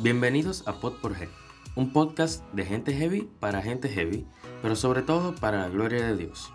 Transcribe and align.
Bienvenidos 0.00 0.62
a 0.68 0.74
Pod 0.74 1.00
por 1.00 1.16
G, 1.16 1.26
un 1.74 1.92
podcast 1.92 2.44
de 2.52 2.64
gente 2.64 2.94
heavy 2.94 3.28
para 3.40 3.62
gente 3.62 3.88
heavy, 3.88 4.28
pero 4.62 4.76
sobre 4.76 5.02
todo 5.02 5.34
para 5.34 5.62
la 5.62 5.68
gloria 5.68 6.06
de 6.06 6.16
Dios. 6.16 6.52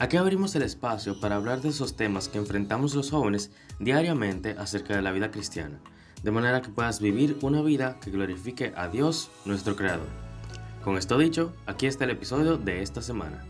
Aquí 0.00 0.16
abrimos 0.16 0.56
el 0.56 0.62
espacio 0.62 1.20
para 1.20 1.36
hablar 1.36 1.60
de 1.60 1.68
esos 1.68 1.94
temas 1.94 2.28
que 2.28 2.38
enfrentamos 2.38 2.96
los 2.96 3.12
jóvenes 3.12 3.52
diariamente 3.78 4.56
acerca 4.58 4.96
de 4.96 5.02
la 5.02 5.12
vida 5.12 5.30
cristiana, 5.30 5.78
de 6.24 6.32
manera 6.32 6.62
que 6.62 6.70
puedas 6.70 7.00
vivir 7.00 7.38
una 7.42 7.62
vida 7.62 8.00
que 8.00 8.10
glorifique 8.10 8.72
a 8.74 8.88
Dios, 8.88 9.30
nuestro 9.44 9.76
Creador. 9.76 10.08
Con 10.82 10.96
esto 10.98 11.16
dicho, 11.16 11.54
aquí 11.66 11.86
está 11.86 12.02
el 12.02 12.10
episodio 12.10 12.56
de 12.56 12.82
esta 12.82 13.02
semana. 13.02 13.44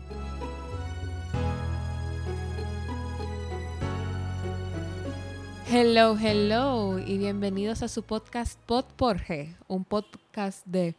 Hello, 5.67 6.15
hello 6.15 6.99
y 6.99 7.17
bienvenidos 7.17 7.81
a 7.81 7.87
su 7.87 8.03
podcast 8.03 8.59
Pod 8.67 8.85
por 8.95 9.17
G, 9.17 9.55
un 9.67 9.83
podcast 9.83 10.63
de 10.67 10.93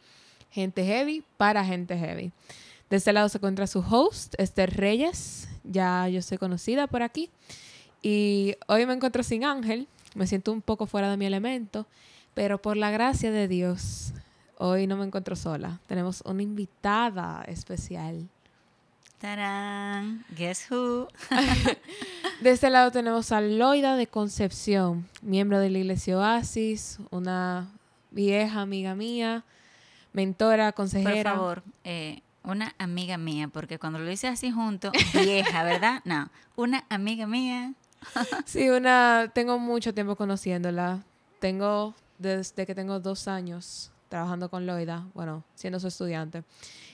gente 0.51 0.83
heavy 0.83 1.23
para 1.37 1.63
gente 1.63 1.97
heavy. 1.97 2.33
De 2.89 2.97
este 2.97 3.13
lado 3.13 3.29
se 3.29 3.37
encuentra 3.37 3.65
su 3.65 3.79
host, 3.79 4.35
Esther 4.37 4.75
Reyes, 4.75 5.47
ya 5.63 6.09
yo 6.09 6.21
soy 6.21 6.37
conocida 6.37 6.87
por 6.87 7.01
aquí. 7.01 7.29
Y 8.01 8.55
hoy 8.67 8.85
me 8.85 8.93
encuentro 8.93 9.23
sin 9.23 9.45
Ángel, 9.45 9.87
me 10.15 10.27
siento 10.27 10.51
un 10.51 10.61
poco 10.61 10.85
fuera 10.85 11.09
de 11.09 11.15
mi 11.15 11.25
elemento, 11.25 11.87
pero 12.33 12.61
por 12.61 12.75
la 12.75 12.91
gracia 12.91 13.31
de 13.31 13.47
Dios, 13.47 14.13
hoy 14.57 14.85
no 14.85 14.97
me 14.97 15.05
encuentro 15.05 15.37
sola. 15.37 15.79
Tenemos 15.87 16.21
una 16.25 16.43
invitada 16.43 17.45
especial. 17.47 18.27
¡Tarán! 19.19 20.25
Guess 20.35 20.69
who? 20.69 21.07
De 22.41 22.51
este 22.51 22.69
lado 22.69 22.91
tenemos 22.91 23.31
a 23.31 23.41
Loida 23.41 23.95
de 23.95 24.05
Concepción, 24.05 25.07
miembro 25.23 25.59
de 25.59 25.71
la 25.71 25.79
Iglesia 25.79 26.19
Oasis, 26.19 26.99
una 27.09 27.67
vieja 28.11 28.61
amiga 28.61 28.93
mía, 28.93 29.43
mentora, 30.13 30.71
consejera. 30.71 31.31
Por 31.31 31.39
favor, 31.39 31.63
eh, 31.83 32.21
una 32.43 32.75
amiga 32.77 33.17
mía, 33.17 33.47
porque 33.47 33.79
cuando 33.79 33.97
lo 33.97 34.07
dices 34.07 34.29
así 34.29 34.51
junto, 34.51 34.91
vieja, 35.13 35.63
¿verdad? 35.63 36.01
No, 36.05 36.29
una 36.55 36.85
amiga 36.89 37.25
mía. 37.25 37.73
sí, 38.45 38.69
una, 38.69 39.31
tengo 39.33 39.57
mucho 39.57 39.91
tiempo 39.95 40.15
conociéndola. 40.15 41.03
Tengo, 41.39 41.95
desde 42.19 42.67
que 42.67 42.75
tengo 42.75 42.99
dos 42.99 43.27
años 43.27 43.91
trabajando 44.09 44.49
con 44.49 44.67
Loida, 44.67 45.07
bueno, 45.15 45.43
siendo 45.55 45.79
su 45.79 45.87
estudiante. 45.87 46.43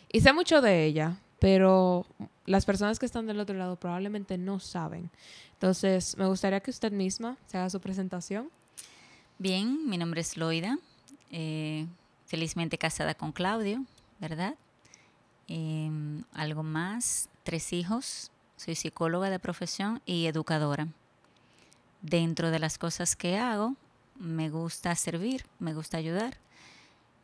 Y 0.10 0.22
sé 0.22 0.32
mucho 0.32 0.62
de 0.62 0.86
ella, 0.86 1.18
pero 1.44 2.06
las 2.46 2.64
personas 2.64 3.00
que 3.00 3.06
están 3.06 3.28
del 3.28 3.38
otro 3.38 3.58
lado 3.58 3.76
probablemente 3.76 4.38
no 4.38 4.62
saben. 4.62 5.12
Entonces, 5.52 6.18
me 6.18 6.26
gustaría 6.26 6.62
que 6.62 6.72
usted 6.72 6.94
misma 6.94 7.36
se 7.48 7.58
haga 7.58 7.70
su 7.70 7.82
presentación. 7.82 8.50
Bien, 9.40 9.90
mi 9.90 9.98
nombre 9.98 10.22
es 10.22 10.38
Loida, 10.38 10.78
eh, 11.32 11.86
felizmente 12.28 12.78
casada 12.78 13.14
con 13.14 13.34
Claudio, 13.34 13.84
¿verdad? 14.22 14.56
Em, 15.50 16.24
algo 16.32 16.64
más, 16.64 17.28
tres 17.44 17.74
hijos, 17.74 18.32
soy 18.56 18.76
psicóloga 18.76 19.30
de 19.30 19.38
profesión 19.38 20.02
y 20.06 20.28
educadora. 20.28 20.88
Dentro 22.02 22.52
de 22.52 22.60
las 22.60 22.78
cosas 22.78 23.18
que 23.18 23.38
hago, 23.38 23.76
me 24.16 24.50
gusta 24.50 24.96
servir, 24.96 25.46
me 25.60 25.74
gusta 25.74 25.98
ayudar 25.98 26.38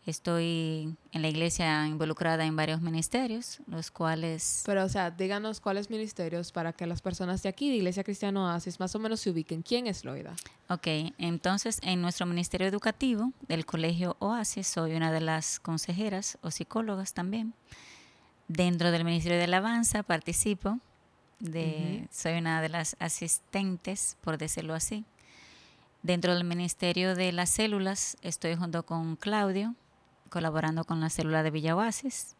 Estoy 0.09 0.95
en 1.11 1.21
la 1.21 1.27
iglesia 1.27 1.85
involucrada 1.85 2.43
en 2.43 2.55
varios 2.55 2.81
ministerios, 2.81 3.59
los 3.67 3.91
cuales... 3.91 4.63
Pero, 4.65 4.83
o 4.83 4.89
sea, 4.89 5.11
díganos 5.11 5.61
cuáles 5.61 5.91
ministerios 5.91 6.51
para 6.51 6.73
que 6.73 6.87
las 6.87 6.99
personas 6.99 7.43
de 7.43 7.49
aquí, 7.49 7.69
de 7.69 7.75
Iglesia 7.75 8.03
Cristiana 8.03 8.43
Oasis, 8.43 8.79
más 8.79 8.95
o 8.95 8.99
menos 8.99 9.19
se 9.19 9.29
ubiquen. 9.29 9.61
¿Quién 9.61 9.85
es 9.85 10.03
Loida? 10.03 10.35
Ok, 10.67 10.87
entonces 11.19 11.79
en 11.83 12.01
nuestro 12.01 12.25
ministerio 12.25 12.65
educativo 12.65 13.31
del 13.47 13.67
Colegio 13.67 14.15
Oasis 14.17 14.65
soy 14.65 14.93
una 14.93 15.11
de 15.11 15.21
las 15.21 15.59
consejeras 15.59 16.39
o 16.41 16.49
psicólogas 16.49 17.13
también. 17.13 17.53
Dentro 18.47 18.89
del 18.89 19.05
Ministerio 19.05 19.37
de 19.37 19.43
Alabanza 19.43 20.01
participo, 20.01 20.79
de, 21.37 22.07
soy 22.11 22.33
una 22.39 22.63
de 22.63 22.69
las 22.69 22.95
asistentes, 22.99 24.17
por 24.21 24.39
decirlo 24.39 24.73
así. 24.73 25.05
Dentro 26.01 26.33
del 26.33 26.45
Ministerio 26.45 27.15
de 27.15 27.31
las 27.31 27.51
Células 27.51 28.17
estoy 28.23 28.55
junto 28.55 28.83
con 28.87 29.15
Claudio, 29.15 29.75
colaborando 30.29 30.83
con 30.83 30.99
la 30.99 31.09
célula 31.09 31.43
de 31.43 31.51
Villa 31.51 31.75
Oasis. 31.75 32.35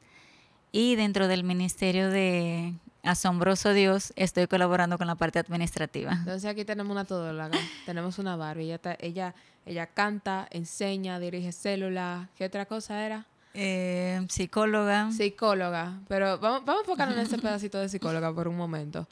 Y 0.72 0.96
dentro 0.96 1.28
del 1.28 1.44
Ministerio 1.44 2.10
de 2.10 2.76
Asombroso 3.04 3.74
Dios 3.74 4.14
estoy 4.16 4.48
colaborando 4.48 4.98
con 4.98 5.08
la 5.08 5.16
parte 5.16 5.40
administrativa. 5.40 6.12
Entonces 6.12 6.46
aquí 6.46 6.66
tenemos 6.66 6.92
una 6.92 7.06
todóloga, 7.06 7.52
tenemos 7.86 8.20
una 8.20 8.36
Barbie. 8.36 8.74
Ella, 8.74 8.98
ella, 9.00 9.36
ella 9.66 9.88
canta, 9.88 10.48
enseña, 10.52 11.20
dirige 11.20 11.52
célula. 11.52 12.30
¿Qué 12.38 12.46
otra 12.46 12.66
cosa 12.66 13.04
era? 13.06 13.26
Eh, 13.54 14.26
psicóloga. 14.30 15.12
Psicóloga. 15.12 16.00
Pero 16.08 16.38
vamos, 16.40 16.66
vamos 16.66 16.82
a 16.82 16.86
enfocarnos 16.86 17.18
en 17.18 17.24
ese 17.24 17.38
pedacito 17.38 17.80
de 17.80 17.90
psicóloga 17.90 18.34
por 18.34 18.48
un 18.48 18.58
momento. 18.58 19.08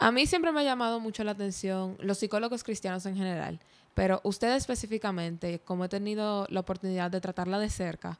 A 0.00 0.10
mí 0.12 0.26
siempre 0.26 0.50
me 0.50 0.60
ha 0.60 0.64
llamado 0.64 0.98
mucho 0.98 1.22
la 1.24 1.32
atención 1.32 1.96
los 2.00 2.16
psicólogos 2.16 2.64
cristianos 2.64 3.04
en 3.04 3.16
general. 3.16 3.60
Pero 3.94 4.22
usted 4.24 4.56
específicamente, 4.56 5.58
como 5.58 5.84
he 5.84 5.88
tenido 5.90 6.46
la 6.48 6.60
oportunidad 6.60 7.10
de 7.10 7.20
tratarla 7.20 7.58
de 7.58 7.68
cerca, 7.68 8.18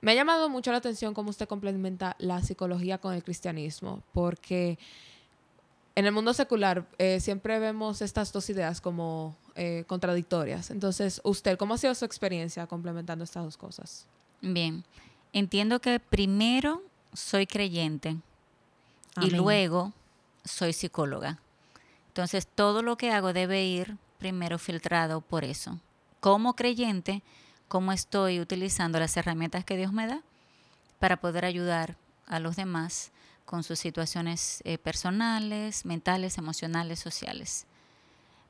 me 0.00 0.12
ha 0.12 0.14
llamado 0.14 0.48
mucho 0.48 0.72
la 0.72 0.78
atención 0.78 1.12
cómo 1.12 1.28
usted 1.28 1.46
complementa 1.46 2.16
la 2.18 2.40
psicología 2.42 2.96
con 2.96 3.12
el 3.12 3.22
cristianismo, 3.22 4.02
porque 4.14 4.78
en 5.94 6.06
el 6.06 6.12
mundo 6.12 6.32
secular 6.32 6.86
eh, 6.96 7.20
siempre 7.20 7.58
vemos 7.58 8.00
estas 8.00 8.32
dos 8.32 8.48
ideas 8.48 8.80
como 8.80 9.36
eh, 9.56 9.84
contradictorias. 9.86 10.70
Entonces, 10.70 11.20
usted, 11.22 11.58
¿cómo 11.58 11.74
ha 11.74 11.78
sido 11.78 11.94
su 11.94 12.06
experiencia 12.06 12.66
complementando 12.66 13.24
estas 13.24 13.44
dos 13.44 13.58
cosas? 13.58 14.06
Bien, 14.40 14.84
entiendo 15.34 15.80
que 15.80 16.00
primero 16.00 16.82
soy 17.12 17.46
creyente 17.46 18.16
y 19.20 19.30
luego 19.30 19.92
soy 20.44 20.72
psicóloga. 20.72 21.38
Entonces, 22.08 22.46
todo 22.46 22.82
lo 22.82 22.96
que 22.96 23.10
hago 23.10 23.32
debe 23.32 23.64
ir 23.64 23.96
primero 24.18 24.58
filtrado 24.58 25.20
por 25.20 25.44
eso. 25.44 25.80
Como 26.20 26.54
creyente, 26.54 27.22
cómo 27.68 27.92
estoy 27.92 28.40
utilizando 28.40 28.98
las 28.98 29.16
herramientas 29.16 29.64
que 29.64 29.76
Dios 29.76 29.92
me 29.92 30.06
da 30.06 30.22
para 30.98 31.16
poder 31.16 31.44
ayudar 31.44 31.96
a 32.26 32.38
los 32.38 32.56
demás 32.56 33.10
con 33.44 33.62
sus 33.62 33.78
situaciones 33.78 34.62
eh, 34.64 34.78
personales, 34.78 35.84
mentales, 35.84 36.38
emocionales, 36.38 37.00
sociales. 37.00 37.66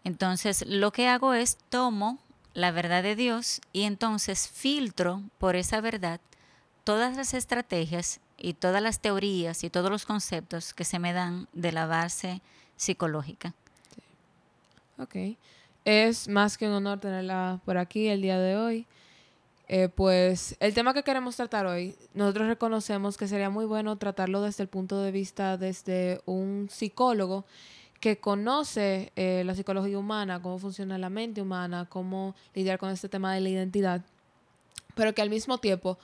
Entonces, 0.04 0.64
lo 0.66 0.92
que 0.92 1.08
hago 1.08 1.34
es 1.34 1.56
tomo 1.70 2.18
la 2.52 2.70
verdad 2.70 3.02
de 3.02 3.16
Dios 3.16 3.60
y 3.72 3.82
entonces 3.82 4.48
filtro 4.48 5.22
por 5.38 5.56
esa 5.56 5.80
verdad 5.80 6.20
todas 6.84 7.16
las 7.16 7.34
estrategias 7.34 8.20
y 8.36 8.54
todas 8.54 8.82
las 8.82 9.00
teorías 9.00 9.64
y 9.64 9.70
todos 9.70 9.90
los 9.90 10.06
conceptos 10.06 10.74
que 10.74 10.84
se 10.84 10.98
me 10.98 11.12
dan 11.12 11.48
de 11.52 11.72
la 11.72 11.86
base 11.86 12.42
psicológica. 12.76 13.54
Ok. 14.98 15.36
Es 15.84 16.28
más 16.28 16.56
que 16.56 16.66
un 16.66 16.74
honor 16.74 17.00
tenerla 17.00 17.60
por 17.64 17.76
aquí 17.76 18.08
el 18.08 18.22
día 18.22 18.38
de 18.38 18.56
hoy. 18.56 18.86
Eh, 19.66 19.88
pues 19.88 20.56
el 20.60 20.74
tema 20.74 20.92
que 20.92 21.02
queremos 21.02 21.36
tratar 21.36 21.64
hoy, 21.64 21.96
nosotros 22.12 22.48
reconocemos 22.48 23.16
que 23.16 23.26
sería 23.26 23.48
muy 23.48 23.64
bueno 23.64 23.96
tratarlo 23.96 24.42
desde 24.42 24.62
el 24.62 24.68
punto 24.68 25.00
de 25.00 25.10
vista 25.10 25.56
desde 25.56 26.20
un 26.26 26.68
psicólogo 26.70 27.46
que 27.98 28.18
conoce 28.18 29.10
eh, 29.16 29.42
la 29.46 29.54
psicología 29.54 29.98
humana, 29.98 30.42
cómo 30.42 30.58
funciona 30.58 30.98
la 30.98 31.08
mente 31.08 31.40
humana, 31.40 31.86
cómo 31.88 32.34
lidiar 32.54 32.78
con 32.78 32.90
este 32.90 33.08
tema 33.08 33.32
de 33.32 33.40
la 33.40 33.48
identidad, 33.48 34.02
pero 34.94 35.14
que 35.14 35.22
al 35.22 35.30
mismo 35.30 35.56
tiempo 35.56 35.98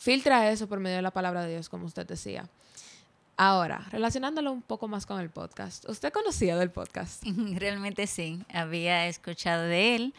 filtra 0.00 0.50
eso 0.50 0.66
por 0.66 0.80
medio 0.80 0.96
de 0.96 1.02
la 1.02 1.10
palabra 1.10 1.44
de 1.44 1.52
Dios, 1.52 1.68
como 1.68 1.84
usted 1.84 2.06
decía. 2.06 2.48
Ahora, 3.36 3.86
relacionándolo 3.90 4.50
un 4.50 4.62
poco 4.62 4.88
más 4.88 5.06
con 5.06 5.20
el 5.20 5.30
podcast, 5.30 5.88
¿usted 5.88 6.12
conocía 6.12 6.56
del 6.56 6.70
podcast? 6.70 7.22
Realmente 7.54 8.06
sí, 8.06 8.42
había 8.52 9.06
escuchado 9.06 9.62
de 9.62 9.94
él 9.96 10.14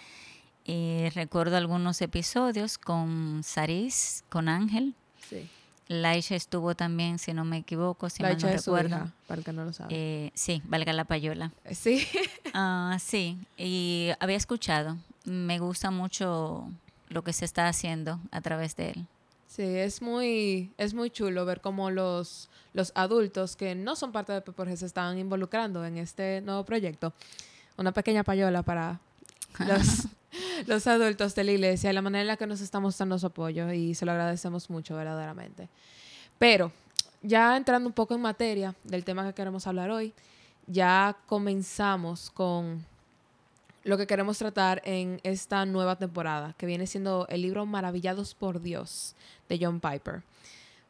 y 0.65 1.09
recuerdo 1.09 1.57
algunos 1.57 2.01
episodios 2.01 2.77
con 2.77 3.41
Saris, 3.43 4.23
con 4.29 4.49
Ángel. 4.49 4.93
Sí. 5.29 5.49
Laisha 5.87 6.35
estuvo 6.35 6.75
también, 6.75 7.19
si 7.19 7.33
no 7.33 7.43
me 7.43 7.57
equivoco, 7.57 8.09
si 8.09 8.23
mal 8.23 8.37
no 8.39 8.49
recuerdo. 8.49 9.11
para 9.27 9.41
que 9.41 9.51
no 9.51 9.65
lo 9.65 9.73
sabe. 9.73 9.89
Eh, 9.93 10.31
sí, 10.35 10.61
valga 10.65 10.93
la 10.93 11.05
payola. 11.05 11.51
Eh, 11.65 11.75
sí. 11.75 12.07
Ah, 12.53 12.97
sí, 12.99 13.37
y 13.57 14.09
había 14.19 14.35
escuchado. 14.35 14.97
Me 15.23 15.57
gusta 15.57 15.89
mucho 15.89 16.69
lo 17.07 17.23
que 17.23 17.31
se 17.31 17.45
está 17.45 17.67
haciendo 17.69 18.19
a 18.31 18.41
través 18.41 18.75
de 18.75 18.89
él. 18.89 19.07
Sí, 19.51 19.63
es 19.63 20.01
muy, 20.01 20.71
es 20.77 20.93
muy 20.93 21.09
chulo 21.09 21.43
ver 21.43 21.59
cómo 21.59 21.91
los, 21.91 22.49
los 22.71 22.93
adultos 22.95 23.57
que 23.57 23.75
no 23.75 23.97
son 23.97 24.13
parte 24.13 24.31
de 24.31 24.39
P 24.39 24.77
se 24.77 24.85
están 24.85 25.17
involucrando 25.17 25.83
en 25.83 25.97
este 25.97 26.39
nuevo 26.39 26.63
proyecto. 26.63 27.11
Una 27.75 27.91
pequeña 27.91 28.23
payola 28.23 28.63
para 28.63 29.01
los, 29.59 30.07
los 30.67 30.87
adultos 30.87 31.35
de 31.35 31.43
la 31.43 31.51
iglesia 31.51 31.89
y 31.89 31.93
la 31.93 32.01
manera 32.01 32.21
en 32.21 32.27
la 32.27 32.37
que 32.37 32.47
nos 32.47 32.61
estamos 32.61 32.97
dando 32.97 33.19
su 33.19 33.25
apoyo 33.25 33.69
y 33.73 33.93
se 33.93 34.05
lo 34.05 34.13
agradecemos 34.13 34.69
mucho 34.69 34.95
verdaderamente. 34.95 35.67
Pero 36.39 36.71
ya 37.21 37.57
entrando 37.57 37.89
un 37.89 37.93
poco 37.93 38.15
en 38.15 38.21
materia 38.21 38.73
del 38.85 39.03
tema 39.03 39.27
que 39.27 39.33
queremos 39.33 39.67
hablar 39.67 39.91
hoy, 39.91 40.13
ya 40.65 41.17
comenzamos 41.25 42.29
con 42.29 42.85
lo 43.83 43.97
que 43.97 44.05
queremos 44.07 44.37
tratar 44.37 44.81
en 44.85 45.19
esta 45.23 45.65
nueva 45.65 45.95
temporada, 45.95 46.53
que 46.57 46.67
viene 46.67 46.85
siendo 46.85 47.25
el 47.29 47.41
libro 47.41 47.65
Maravillados 47.65 48.35
por 48.35 48.61
Dios 48.61 49.15
de 49.51 49.63
John 49.63 49.81
Piper. 49.81 50.23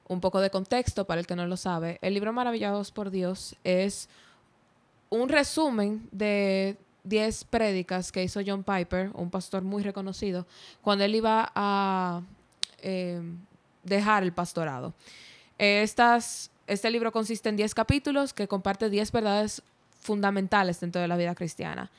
Un 0.08 0.22
poco 0.22 0.40
de 0.40 0.50
contexto 0.50 1.06
para 1.06 1.19
el 1.19 1.28
que 1.28 1.36
no 1.36 1.48
lo 1.48 1.58
sabe. 1.58 1.98
El 2.02 2.13
libro 2.13 2.31
Maravillados 2.31 2.92
por 2.92 3.10
Dios 3.10 3.56
es 3.63 4.08
un 5.10 5.30
resumen 5.30 6.08
de 6.12 6.78
10 7.04 7.46
prédicas 7.46 8.12
que 8.12 8.24
hizo 8.24 8.42
John 8.46 8.63
Piper, 8.63 9.10
un 9.16 9.31
pastor 9.31 9.63
muy 9.63 9.81
reconocido, 9.81 10.46
cuando 10.81 11.04
él 11.04 11.16
iba 11.16 11.52
a 11.56 12.22
eh, 12.81 13.22
dejar 13.84 14.22
el 14.22 14.31
pastorado. 14.31 14.94
Estas, 15.58 16.52
este 16.68 16.92
libro 16.92 17.12
consiste 17.12 17.50
en 17.50 17.56
10 17.56 17.74
capítulos 17.74 18.34
que 18.34 18.48
comparte 18.48 18.90
10 18.90 19.12
verdades 19.12 19.63
fundamentales 20.00 20.80
dentro 20.80 21.02
de 21.02 21.08
la 21.08 21.18
vida 21.18 21.34
cristiana. 21.34 21.90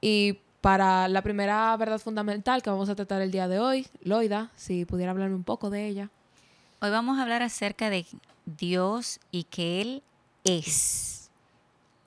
Y 0.00 0.38
para 0.64 1.08
la 1.08 1.20
primera 1.20 1.76
verdad 1.76 1.98
fundamental 1.98 2.62
que 2.62 2.70
vamos 2.70 2.88
a 2.88 2.94
tratar 2.94 3.20
el 3.20 3.30
día 3.30 3.48
de 3.48 3.58
hoy, 3.58 3.86
Loida, 4.00 4.50
si 4.56 4.86
pudiera 4.86 5.10
hablarme 5.10 5.34
un 5.34 5.44
poco 5.44 5.68
de 5.68 5.86
ella. 5.86 6.08
Hoy 6.80 6.88
vamos 6.88 7.18
a 7.18 7.22
hablar 7.22 7.42
acerca 7.42 7.90
de 7.90 8.06
Dios 8.46 9.20
y 9.30 9.44
que 9.44 9.82
Él 9.82 10.02
es. 10.42 11.28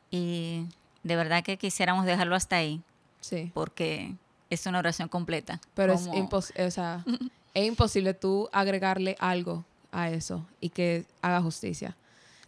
Y 0.09 0.65
de 1.04 1.15
verdad 1.15 1.44
que 1.44 1.57
quisiéramos 1.57 2.07
dejarlo 2.07 2.36
hasta 2.36 2.56
ahí. 2.56 2.81
Sí. 3.21 3.51
Porque 3.54 4.15
es 4.50 4.65
una 4.65 4.80
oración 4.80 5.07
completa. 5.07 5.62
Pero 5.75 5.94
es, 5.94 6.07
o 6.07 6.71
sea, 6.71 7.06
es 7.53 7.68
imposible 7.68 8.15
tú 8.15 8.50
agregarle 8.51 9.15
algo 9.19 9.65
a 9.92 10.10
eso 10.10 10.44
y 10.60 10.69
que 10.69 11.06
haga 11.21 11.44
justicia. 11.44 11.95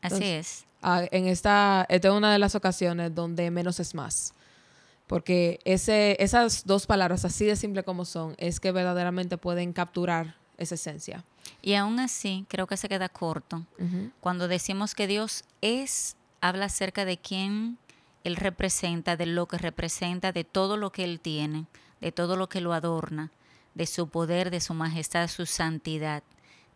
Así 0.01 0.23
es. 0.23 0.65
En 0.81 1.27
esta, 1.27 1.85
esta 1.87 2.07
es 2.07 2.13
una 2.15 2.33
de 2.33 2.39
las 2.39 2.55
ocasiones 2.55 3.13
donde 3.13 3.51
menos 3.51 3.79
es 3.79 3.93
más. 3.93 4.33
Porque 5.09 5.59
ese, 5.65 6.15
esas 6.19 6.67
dos 6.67 6.85
palabras, 6.85 7.25
así 7.25 7.43
de 7.43 7.55
simple 7.55 7.81
como 7.81 8.05
son, 8.05 8.35
es 8.37 8.59
que 8.59 8.71
verdaderamente 8.71 9.39
pueden 9.39 9.73
capturar 9.73 10.35
esa 10.59 10.75
esencia. 10.75 11.25
Y 11.63 11.73
aún 11.73 11.99
así, 11.99 12.45
creo 12.47 12.67
que 12.67 12.77
se 12.77 12.87
queda 12.87 13.09
corto. 13.09 13.65
Cuando 14.19 14.47
decimos 14.47 14.93
que 14.93 15.07
Dios 15.07 15.45
es, 15.61 16.15
habla 16.41 16.65
acerca 16.65 17.05
de 17.05 17.17
quién 17.17 17.79
Él 18.23 18.35
representa, 18.35 19.17
de 19.17 19.25
lo 19.25 19.47
que 19.47 19.57
representa, 19.57 20.31
de 20.31 20.43
todo 20.43 20.77
lo 20.77 20.91
que 20.91 21.05
Él 21.05 21.19
tiene, 21.19 21.65
de 22.01 22.11
todo 22.11 22.35
lo 22.35 22.47
que 22.47 22.61
lo 22.61 22.71
adorna, 22.71 23.31
de 23.73 23.87
su 23.87 24.09
poder, 24.09 24.51
de 24.51 24.61
su 24.61 24.75
majestad, 24.75 25.27
su 25.27 25.47
santidad, 25.47 26.21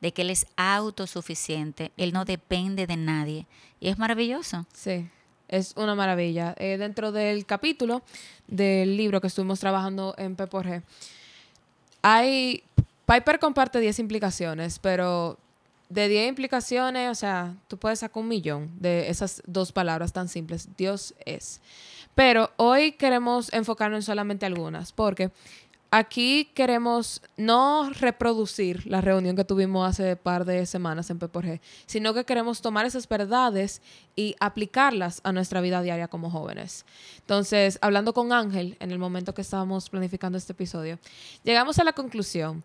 de 0.01 0.12
que 0.12 0.24
Él 0.24 0.31
es 0.31 0.47
autosuficiente, 0.56 1.91
Él 1.97 2.13
no 2.13 2.25
depende 2.25 2.88
de 2.88 2.97
nadie. 2.97 3.45
Y 3.79 3.89
es 3.89 4.00
maravilloso. 4.00 4.65
Sí. 4.74 5.07
Es 5.53 5.75
una 5.77 5.94
maravilla. 5.94 6.55
Eh, 6.57 6.79
dentro 6.79 7.11
del 7.11 7.45
capítulo 7.45 8.01
del 8.47 8.97
libro 8.97 9.21
que 9.21 9.27
estuvimos 9.27 9.59
trabajando 9.59 10.15
en 10.17 10.35
P 10.35 10.47
hay. 12.01 12.63
Piper 13.05 13.38
comparte 13.38 13.79
10 13.79 14.00
implicaciones, 14.00 14.79
pero 14.79 15.38
de 15.89 16.07
10 16.07 16.29
implicaciones, 16.29 17.11
o 17.11 17.13
sea, 17.13 17.53
tú 17.67 17.77
puedes 17.77 18.00
sacar 18.00 18.23
un 18.23 18.29
millón 18.29 18.71
de 18.79 19.11
esas 19.11 19.44
dos 19.45 19.71
palabras 19.71 20.11
tan 20.11 20.27
simples. 20.27 20.69
Dios 20.75 21.13
es. 21.23 21.61
Pero 22.15 22.50
hoy 22.57 22.94
queremos 22.94 23.53
enfocarnos 23.53 23.97
en 23.97 24.03
solamente 24.03 24.47
algunas, 24.47 24.91
porque 24.91 25.29
Aquí 25.95 26.49
queremos 26.55 27.21
no 27.37 27.87
reproducir 27.91 28.87
la 28.87 28.99
reunión 28.99 29.35
que 29.35 29.45
tuvimos 29.45 29.87
hace 29.87 30.15
par 30.15 30.43
de 30.43 30.65
semanas 30.65 31.11
en 31.11 31.19
P 31.19 31.61
sino 31.85 32.15
que 32.15 32.25
queremos 32.25 32.63
tomar 32.63 32.87
esas 32.87 33.07
verdades 33.07 33.79
y 34.15 34.35
aplicarlas 34.39 35.21
a 35.23 35.31
nuestra 35.31 35.61
vida 35.61 35.83
diaria 35.83 36.07
como 36.07 36.31
jóvenes. 36.31 36.83
Entonces, 37.19 37.77
hablando 37.79 38.15
con 38.15 38.33
Ángel 38.33 38.75
en 38.79 38.89
el 38.89 38.97
momento 38.97 39.35
que 39.35 39.43
estábamos 39.43 39.91
planificando 39.91 40.35
este 40.35 40.53
episodio, 40.53 40.97
llegamos 41.43 41.77
a 41.77 41.83
la 41.83 41.93
conclusión 41.93 42.63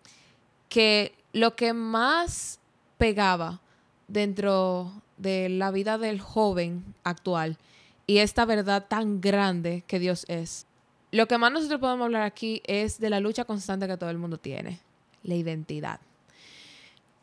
que 0.70 1.12
lo 1.34 1.54
que 1.54 1.74
más 1.74 2.60
pegaba 2.96 3.60
dentro 4.06 4.90
de 5.18 5.50
la 5.50 5.70
vida 5.70 5.98
del 5.98 6.18
joven 6.18 6.82
actual 7.04 7.58
y 8.06 8.20
esta 8.20 8.46
verdad 8.46 8.86
tan 8.88 9.20
grande 9.20 9.84
que 9.86 9.98
Dios 9.98 10.24
es, 10.28 10.64
lo 11.10 11.26
que 11.26 11.38
más 11.38 11.52
nosotros 11.52 11.80
podemos 11.80 12.04
hablar 12.04 12.22
aquí 12.22 12.62
es 12.64 12.98
de 12.98 13.10
la 13.10 13.20
lucha 13.20 13.44
constante 13.44 13.86
que 13.86 13.96
todo 13.96 14.10
el 14.10 14.18
mundo 14.18 14.38
tiene, 14.38 14.80
la 15.22 15.34
identidad. 15.34 16.00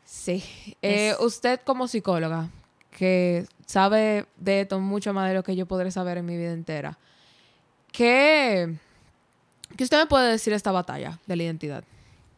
Sí. 0.04 0.44
Eh, 0.82 1.14
usted 1.20 1.60
como 1.64 1.88
psicóloga, 1.88 2.48
que 2.90 3.46
sabe 3.66 4.26
de 4.36 4.62
esto 4.62 4.80
mucho 4.80 5.12
más 5.12 5.28
de 5.28 5.34
lo 5.34 5.42
que 5.42 5.56
yo 5.56 5.66
podré 5.66 5.90
saber 5.90 6.18
en 6.18 6.26
mi 6.26 6.36
vida 6.36 6.52
entera, 6.52 6.98
¿qué, 7.92 8.76
¿qué 9.76 9.84
usted 9.84 9.98
me 9.98 10.06
puede 10.06 10.30
decir 10.30 10.52
de 10.52 10.56
esta 10.56 10.72
batalla 10.72 11.18
de 11.26 11.36
la 11.36 11.42
identidad? 11.42 11.84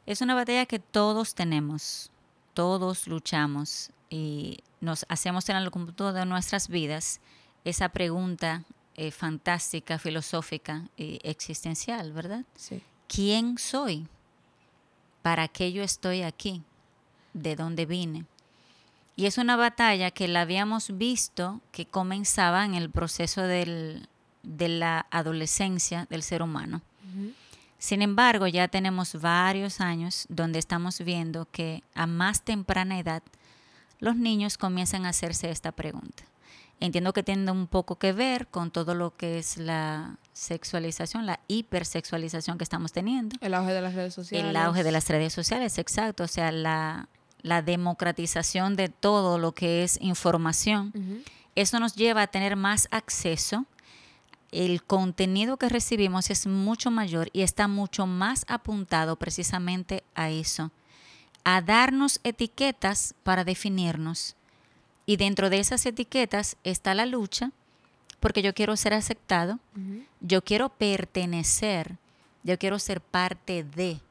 Es 0.07 0.21
una 0.21 0.35
batalla 0.35 0.67
que 0.67 0.79
todos 0.79 1.35
tenemos, 1.35 2.11
todos 2.55 3.07
luchamos 3.07 3.91
y 4.11 4.59
nos 4.81 5.05
hacemos 5.09 5.49
en 5.49 5.57
algún 5.57 5.87
punto 5.87 6.13
de 6.13 6.25
nuestras 6.25 6.69
vidas 6.69 7.21
esa 7.65 7.91
pregunta 7.91 8.65
eh, 9.01 9.13
fantástica, 9.13 9.97
filosófica 10.01 10.89
y 10.97 11.21
existencial, 11.23 12.13
¿verdad? 12.13 12.45
Sí. 12.57 12.83
¿Quién 13.07 13.57
soy? 13.57 14.09
¿Para 15.23 15.47
qué 15.47 15.73
yo 15.73 15.85
estoy 15.85 16.23
aquí? 16.23 16.65
¿De 17.33 17.55
dónde 17.55 17.87
vine? 17.87 18.25
Y 19.15 19.27
es 19.27 19.39
una 19.39 19.55
batalla 19.55 20.11
que 20.11 20.27
la 20.27 20.41
habíamos 20.41 20.99
visto 20.99 21.61
que 21.71 21.87
comenzaba 21.87 22.65
en 22.65 22.75
el 22.75 22.91
proceso 22.91 23.43
de 23.43 24.03
la 24.43 25.07
adolescencia 25.13 26.09
del 26.11 26.25
ser 26.25 26.43
humano. 26.43 26.83
Sin 27.79 28.03
embargo, 28.03 28.49
ya 28.49 28.67
tenemos 28.67 29.15
varios 29.21 29.81
años 29.81 30.27
donde 30.29 30.59
estamos 30.59 30.99
viendo 30.99 31.47
que 31.53 31.85
a 31.95 32.09
más 32.09 32.43
temprana 32.43 32.99
edad 32.99 33.23
los 34.01 34.17
niños 34.17 34.59
comienzan 34.59 35.07
a 35.07 35.11
hacerse 35.11 35.51
esta 35.51 35.71
pregunta. 35.71 36.25
Entiendo 36.81 37.13
que 37.13 37.25
tiene 37.25 37.51
un 37.51 37.67
poco 37.67 37.97
que 37.99 38.13
ver 38.13 38.47
con 38.47 38.71
todo 38.71 38.95
lo 38.95 39.17
que 39.17 39.39
es 39.39 39.57
la 39.57 40.17
sexualización, 40.33 41.27
la 41.27 41.41
hipersexualización 41.49 42.57
que 42.57 42.63
estamos 42.63 42.93
teniendo. 42.93 43.37
El 43.41 43.55
auge 43.55 43.73
de 43.73 43.81
las 43.81 43.95
redes 43.95 44.15
sociales. 44.15 44.51
El 44.51 44.57
auge 44.57 44.85
de 44.85 44.93
las 44.93 45.09
redes 45.09 45.33
sociales, 45.33 45.77
exacto. 45.79 46.23
O 46.23 46.29
sea, 46.29 46.53
la, 46.53 47.09
democratización 47.65 48.77
de 48.77 48.89
todo 48.89 49.39
lo 49.39 49.53
que 49.53 49.83
es 49.83 49.99
información. 50.01 50.93
Eso 51.57 51.81
nos 51.81 51.97
lleva 51.97 52.23
a 52.23 52.27
tener 52.29 52.55
más 52.55 52.87
acceso. 52.93 53.67
El 54.53 54.85
contenido 54.85 55.57
que 55.57 55.69
recibimos 55.69 56.31
es 56.31 56.47
mucho 56.47 56.93
mayor 56.93 57.29
y 57.33 57.43
está 57.43 57.67
mucho 57.67 58.07
más 58.07 58.45
apuntado 58.49 59.17
precisamente 59.17 60.05
a 60.15 60.31
eso, 60.31 60.71
a 61.43 61.61
darnos 61.61 62.21
etiquetas 62.23 63.15
para 63.25 63.45
definirnos 63.45 64.37
y 65.09 65.17
dentro 65.17 65.49
de 65.49 65.59
esas 65.59 65.87
etiquetas 65.87 66.59
está 66.65 66.95
la 66.95 67.07
lucha, 67.07 67.51
porque 68.21 68.43
yo 68.43 68.53
quiero 68.53 68.77
ser 68.77 68.93
aceptado, 68.93 69.59
yo 70.21 70.45
quiero 70.45 70.69
pertenecer, 70.69 71.97
yo 72.43 72.59
quiero 72.59 72.79
ser 72.79 73.01
parte 73.01 73.65
de. 73.65 74.03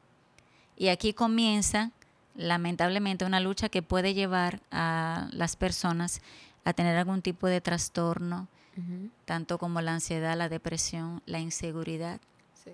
Y 0.76 0.88
aquí 0.88 1.12
comienza, 1.12 1.92
lamentablemente, 2.34 3.24
una 3.24 3.38
lucha 3.38 3.68
que 3.68 3.80
puede 3.80 4.12
llevar 4.12 4.60
a 4.72 5.28
las 5.30 5.54
personas 5.54 6.20
a 6.64 6.72
tener 6.72 6.96
algún 6.96 7.22
tipo 7.22 7.46
de 7.46 7.60
trastorno, 7.60 8.48
tanto 9.24 9.56
como 9.56 9.80
la 9.80 9.94
ansiedad, 9.94 10.36
la 10.36 10.48
depresión, 10.48 11.22
la 11.26 11.38
inseguridad. 11.38 12.20
Sí. 12.64 12.72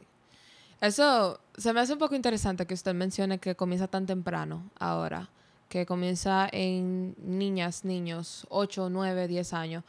Eso 0.81 1.41
se 1.59 1.75
me 1.75 1.81
hace 1.81 1.93
un 1.93 1.99
poco 1.99 2.15
interesante 2.15 2.65
que 2.65 2.73
usted 2.73 2.95
mencione 2.95 3.37
que 3.37 3.55
comienza 3.55 3.87
tan 3.87 4.07
temprano 4.07 4.63
ahora 4.79 5.29
que 5.75 5.87
comienza 5.87 6.49
en 6.53 7.17
niñas, 7.19 7.85
niños, 7.85 8.47
8, 8.49 8.91
9, 8.91 9.27
10 9.27 9.53
años. 9.55 9.85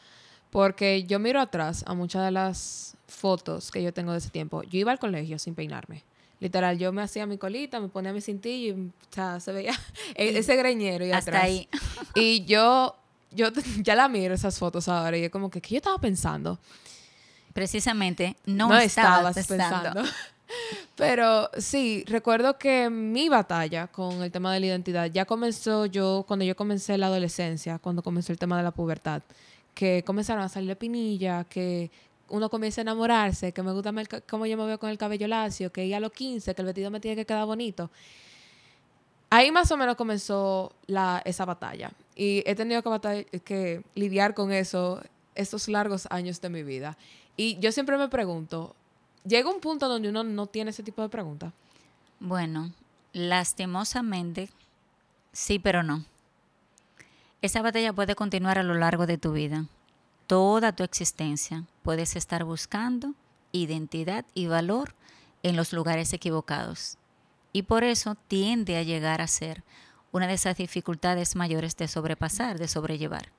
Porque 0.49 1.03
yo 1.03 1.19
miro 1.19 1.39
atrás 1.39 1.83
a 1.85 1.93
muchas 1.93 2.25
de 2.25 2.31
las 2.31 2.97
fotos 3.07 3.69
que 3.69 3.83
yo 3.83 3.93
tengo 3.93 4.11
de 4.11 4.17
ese 4.17 4.31
tiempo. 4.31 4.63
Yo 4.63 4.79
iba 4.79 4.91
al 4.91 4.97
colegio 4.97 5.37
sin 5.37 5.53
peinarme. 5.53 6.03
Literal, 6.39 6.79
yo 6.79 6.91
me 6.91 7.03
hacía 7.03 7.27
mi 7.27 7.37
colita, 7.37 7.79
me 7.79 7.87
ponía 7.87 8.13
mi 8.13 8.21
cintillo 8.21 8.75
y 8.75 8.91
se 9.39 9.51
veía 9.51 9.73
e-, 10.15 10.35
ese 10.35 10.55
greñero 10.55 11.05
y 11.05 11.11
Hasta 11.11 11.39
ahí. 11.39 11.69
Y 12.15 12.45
yo, 12.45 12.95
yo 13.29 13.49
ya 13.83 13.93
la 13.93 14.07
miro 14.07 14.33
esas 14.33 14.57
fotos 14.57 14.87
ahora 14.87 15.17
y 15.17 15.25
es 15.25 15.29
como 15.29 15.51
que, 15.51 15.61
¿qué 15.61 15.75
yo 15.75 15.77
estaba 15.77 15.99
pensando? 15.99 16.59
Precisamente, 17.53 18.35
no, 18.45 18.75
estabas, 18.79 19.35
pensando. 19.35 20.03
Pero 20.95 21.49
sí, 21.57 22.03
recuerdo 22.07 22.57
que 22.57 22.89
mi 22.89 23.29
batalla 23.29 23.87
con 23.87 24.23
el 24.23 24.31
tema 24.31 24.53
de 24.53 24.59
la 24.59 24.65
identidad 24.67 25.11
ya 25.11 25.25
comenzó 25.25 25.85
yo, 25.85 26.23
cuando 26.27 26.45
yo 26.45 26.55
comencé 26.55 26.97
la 26.97 27.07
adolescencia, 27.07 27.79
cuando 27.79 28.01
comenzó 28.01 28.31
el 28.31 28.39
tema 28.39 28.57
de 28.57 28.63
la 28.63 28.71
pubertad, 28.71 29.21
que 29.73 30.03
comenzaron 30.05 30.43
a 30.43 30.49
salir 30.49 30.75
pinilla, 30.77 31.43
que 31.43 31.91
uno 32.29 32.49
comienza 32.49 32.81
a 32.81 32.83
enamorarse, 32.83 33.51
que 33.51 33.61
me 33.61 33.71
gusta 33.71 33.91
cómo 34.27 34.45
yo 34.45 34.57
me 34.57 34.65
veo 34.65 34.79
con 34.79 34.89
el 34.89 34.97
cabello 34.97 35.27
lacio, 35.27 35.71
que 35.71 35.87
ya 35.87 35.97
a 35.97 35.99
los 35.99 36.11
15, 36.11 36.55
que 36.55 36.61
el 36.61 36.65
vestido 36.65 36.89
me 36.89 36.99
tiene 36.99 37.15
que 37.15 37.25
quedar 37.25 37.45
bonito. 37.45 37.91
Ahí 39.29 39.51
más 39.51 39.71
o 39.71 39.77
menos 39.77 39.95
comenzó 39.95 40.71
la, 40.87 41.21
esa 41.25 41.45
batalla. 41.45 41.91
Y 42.15 42.43
he 42.45 42.55
tenido 42.55 42.81
que, 42.81 43.25
que 43.43 43.83
lidiar 43.95 44.33
con 44.33 44.51
eso 44.51 45.01
estos 45.35 45.67
largos 45.67 46.07
años 46.09 46.39
de 46.39 46.49
mi 46.49 46.63
vida. 46.63 46.97
Y 47.35 47.59
yo 47.59 47.71
siempre 47.71 47.97
me 47.97 48.07
pregunto, 48.07 48.75
llega 49.25 49.49
un 49.49 49.59
punto 49.59 49.87
donde 49.87 50.09
uno 50.09 50.23
no 50.23 50.47
tiene 50.47 50.71
ese 50.71 50.83
tipo 50.83 51.01
de 51.01 51.09
preguntas. 51.09 51.53
Bueno, 52.19 52.71
lastimosamente, 53.13 54.49
sí, 55.31 55.59
pero 55.59 55.83
no. 55.83 56.05
Esa 57.41 57.61
batalla 57.61 57.93
puede 57.93 58.15
continuar 58.15 58.57
a 58.57 58.63
lo 58.63 58.73
largo 58.73 59.05
de 59.05 59.17
tu 59.17 59.33
vida. 59.33 59.65
Toda 60.27 60.75
tu 60.75 60.83
existencia 60.83 61.63
puedes 61.83 62.15
estar 62.15 62.43
buscando 62.43 63.13
identidad 63.51 64.25
y 64.33 64.47
valor 64.47 64.95
en 65.43 65.55
los 65.55 65.71
lugares 65.73 66.11
equivocados. 66.13 66.97
Y 67.53 67.63
por 67.63 67.83
eso 67.83 68.15
tiende 68.27 68.77
a 68.77 68.83
llegar 68.83 69.21
a 69.21 69.27
ser 69.27 69.63
una 70.11 70.27
de 70.27 70.33
esas 70.33 70.57
dificultades 70.57 71.35
mayores 71.35 71.77
de 71.77 71.87
sobrepasar, 71.87 72.57
de 72.57 72.67
sobrellevar. 72.67 73.29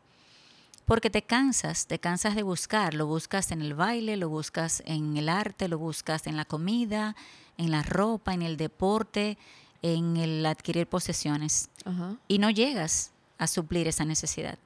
Porque 0.86 1.10
te 1.10 1.22
cansas, 1.22 1.86
te 1.86 1.98
cansas 1.98 2.36
de 2.36 2.44
buscar, 2.44 2.94
lo 2.94 3.06
buscas 3.06 3.50
en 3.50 3.60
el 3.60 3.74
baile, 3.74 4.16
lo 4.16 4.28
buscas 4.28 4.82
en 4.86 5.16
el 5.16 5.28
arte, 5.28 5.68
lo 5.68 5.78
buscas 5.78 6.28
en 6.28 6.36
la 6.36 6.44
comida, 6.44 7.16
en 7.58 7.72
la 7.72 7.82
ropa, 7.82 8.32
en 8.32 8.42
el 8.42 8.56
deporte, 8.56 9.36
en 9.82 10.16
el 10.16 10.46
adquirir 10.46 10.86
posesiones. 10.86 11.70
Y 12.28 12.38
no 12.38 12.50
llegas 12.50 13.10
a 13.38 13.48
suplir 13.48 13.88
esa 13.88 14.04
necesidad. 14.04 14.58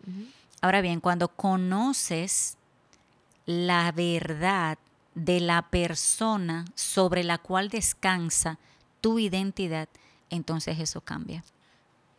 Ahora 0.61 0.83
bien, 0.83 1.01
cuando 1.01 1.29
conoces 1.29 2.59
la 3.47 3.91
verdad 3.91 4.79
de 5.15 5.41
la 5.41 5.63
persona 5.71 6.67
sobre 6.75 7.25
la 7.25 7.39
cual 7.39 7.71
descansa 7.71 8.59
tu 9.01 9.19
identidad, 9.19 9.89
entonces 10.29 10.79
eso 10.79 11.01
cambia. 11.01 11.43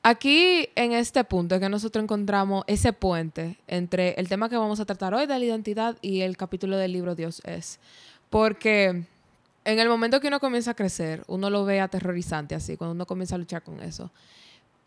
Aquí, 0.04 0.68
en 0.76 0.94
este 0.94 1.24
punto, 1.24 1.56
es 1.56 1.62
que 1.62 1.70
nosotros 1.70 2.04
encontramos 2.04 2.64
ese 2.66 2.92
puente 2.92 3.60
entre 3.68 4.14
el 4.14 4.28
tema 4.28 4.50
que 4.50 4.58
vamos 4.58 4.80
a 4.80 4.86
tratar 4.86 5.14
hoy 5.14 5.28
de 5.28 5.38
la 5.38 5.46
identidad 5.46 5.96
y 6.02 6.22
el 6.22 6.38
capítulo 6.38 6.76
del 6.78 6.92
libro 6.92 7.14
Dios 7.14 7.42
es. 7.46 7.80
Porque 8.32 9.06
en 9.64 9.80
el 9.80 9.88
momento 9.88 10.20
que 10.20 10.28
uno 10.28 10.40
comienza 10.40 10.72
a 10.72 10.74
crecer, 10.74 11.24
uno 11.28 11.52
lo 11.52 11.66
ve 11.66 11.80
aterrorizante 11.82 12.56
así, 12.56 12.78
cuando 12.78 12.94
uno 12.94 13.06
comienza 13.06 13.36
a 13.36 13.38
luchar 13.38 13.62
con 13.62 13.80
eso. 13.80 14.10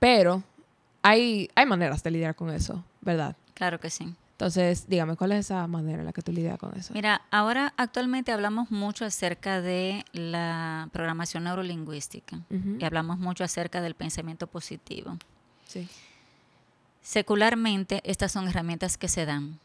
Pero 0.00 0.42
hay, 1.00 1.48
hay 1.54 1.66
maneras 1.66 2.02
de 2.02 2.10
lidiar 2.10 2.34
con 2.34 2.50
eso, 2.50 2.84
¿verdad? 3.00 3.36
Claro 3.54 3.78
que 3.78 3.90
sí. 3.90 4.12
Entonces, 4.34 4.88
dígame, 4.88 5.14
¿cuál 5.14 5.30
es 5.30 5.46
esa 5.46 5.64
manera 5.68 6.00
en 6.00 6.06
la 6.06 6.12
que 6.12 6.20
tú 6.20 6.32
lidias 6.32 6.58
con 6.58 6.76
eso? 6.76 6.92
Mira, 6.92 7.22
ahora 7.30 7.72
actualmente 7.76 8.32
hablamos 8.32 8.68
mucho 8.72 9.04
acerca 9.04 9.60
de 9.60 10.04
la 10.12 10.88
programación 10.92 11.44
neurolingüística 11.44 12.40
y 12.50 12.84
hablamos 12.84 13.18
mucho 13.18 13.44
acerca 13.44 13.80
del 13.80 13.94
pensamiento 13.94 14.48
positivo. 14.48 15.16
Sí. 15.68 15.88
Secularmente, 17.00 18.00
estas 18.04 18.32
son 18.32 18.48
herramientas 18.48 18.98
que 18.98 19.06
se 19.06 19.24
dan. 19.24 19.60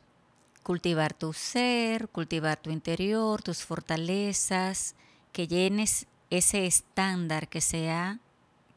Cultivar 0.61 1.13
tu 1.13 1.33
ser, 1.33 2.07
cultivar 2.09 2.57
tu 2.57 2.69
interior, 2.69 3.41
tus 3.41 3.63
fortalezas, 3.63 4.93
que 5.31 5.47
llenes 5.47 6.05
ese 6.29 6.67
estándar 6.67 7.47
que 7.47 7.61
se 7.61 7.89
ha 7.89 8.19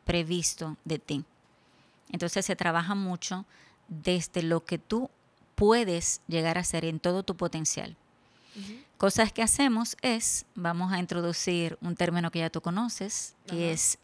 previsto 0.07 0.79
de 0.87 0.99
ti. 0.99 1.25
Entonces 2.11 2.47
se 2.47 2.57
trabaja 2.57 2.95
mucho 2.95 3.45
desde 3.89 4.43
lo 4.43 4.65
que 4.65 4.79
tú 4.79 5.11
puedes 5.55 6.21
llegar 6.29 6.59
a 6.59 6.65
ser 6.65 6.85
en 6.85 7.01
todo 7.01 7.23
tu 7.23 7.37
potencial. 7.37 7.97
Cosas 8.99 9.33
que 9.33 9.43
hacemos 9.43 9.97
es, 10.03 10.47
vamos 10.55 10.93
a 10.93 10.99
introducir 10.99 11.79
un 11.81 11.97
término 11.97 12.31
que 12.31 12.41
ya 12.41 12.51
tú 12.51 12.61
conoces, 12.61 13.35
que 13.47 13.73
es 13.73 13.99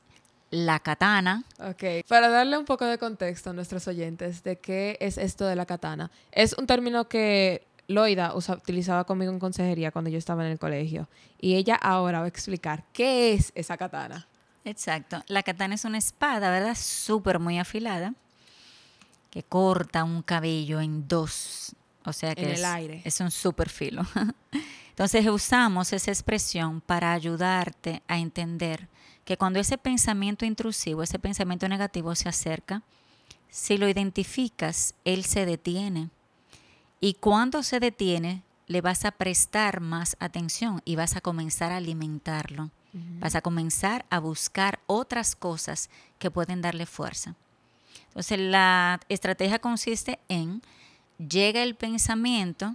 la 0.51 0.81
katana. 0.81 1.45
Ok, 1.61 2.07
para 2.09 2.29
darle 2.29 2.57
un 2.59 2.65
poco 2.65 2.85
de 2.85 2.99
contexto 2.99 3.51
a 3.51 3.53
nuestros 3.53 3.87
oyentes 3.87 4.43
de 4.43 4.57
qué 4.57 4.97
es 5.01 5.19
esto 5.19 5.47
de 5.47 5.55
la 5.55 5.67
katana. 5.67 6.11
Es 6.33 6.55
un 6.55 6.67
término 6.67 7.09
que 7.09 7.67
Loida 7.87 8.35
utilizaba 8.35 9.05
conmigo 9.05 9.31
en 9.31 9.39
consejería 9.39 9.93
cuando 9.93 10.11
yo 10.11 10.19
estaba 10.19 10.45
en 10.45 10.53
el 10.53 10.59
colegio. 10.59 11.09
Y 11.41 11.55
ella 11.55 11.77
ahora 11.77 12.21
va 12.21 12.25
a 12.25 12.29
explicar 12.29 12.85
qué 12.93 13.35
es 13.35 13.53
esa 13.55 13.77
katana. 13.77 14.27
Exacto. 14.65 15.23
La 15.29 15.43
katana 15.43 15.75
es 15.75 15.85
una 15.85 15.99
espada, 15.99 16.51
¿verdad? 16.51 16.77
Súper 16.77 17.39
muy 17.39 17.59
afilada 17.59 18.15
que 19.39 19.45
corta 19.45 20.03
un 20.03 20.23
cabello 20.23 20.81
en 20.81 21.07
dos. 21.07 21.77
O 22.05 22.13
sea 22.13 22.35
que 22.35 22.55
es, 22.55 22.65
aire. 22.65 23.03
es 23.05 23.21
un 23.21 23.31
super 23.31 23.69
filo. 23.69 24.05
Entonces 24.91 25.25
usamos 25.29 25.93
esa 25.93 26.11
expresión 26.11 26.81
para 26.81 27.13
ayudarte 27.13 28.03
a 28.09 28.19
entender 28.19 28.89
que 29.25 29.37
cuando 29.37 29.61
ese 29.61 29.79
pensamiento 29.79 30.45
intrusivo, 30.45 31.05
ese 31.05 31.21
pensamiento 31.21 31.69
negativo 31.69 32.17
se 32.17 32.29
acerca, 32.29 32.83
si 33.49 33.79
lo 33.79 33.89
identificas, 33.89 34.97
él 35.05 35.25
se 35.25 35.47
detiene. 35.47 36.11
Y 37.01 37.15
cuando 37.15 37.63
se 37.63 37.79
detiene, 37.79 38.43
le 38.67 38.81
vas 38.81 39.05
a 39.05 39.13
prestar 39.13 39.79
más 39.81 40.17
atención 40.19 40.83
y 40.85 40.97
vas 40.97 41.15
a 41.15 41.21
comenzar 41.21 41.71
a 41.71 41.77
alimentarlo. 41.77 42.73
Vas 43.21 43.37
a 43.37 43.41
comenzar 43.41 44.05
a 44.11 44.19
buscar 44.19 44.81
otras 44.89 45.37
cosas 45.37 45.91
que 46.19 46.33
pueden 46.33 46.61
darle 46.61 46.87
fuerza. 46.87 47.37
Entonces 48.09 48.39
la 48.39 49.01
estrategia 49.09 49.59
consiste 49.59 50.19
en, 50.29 50.63
llega 51.19 51.63
el 51.63 51.75
pensamiento, 51.75 52.75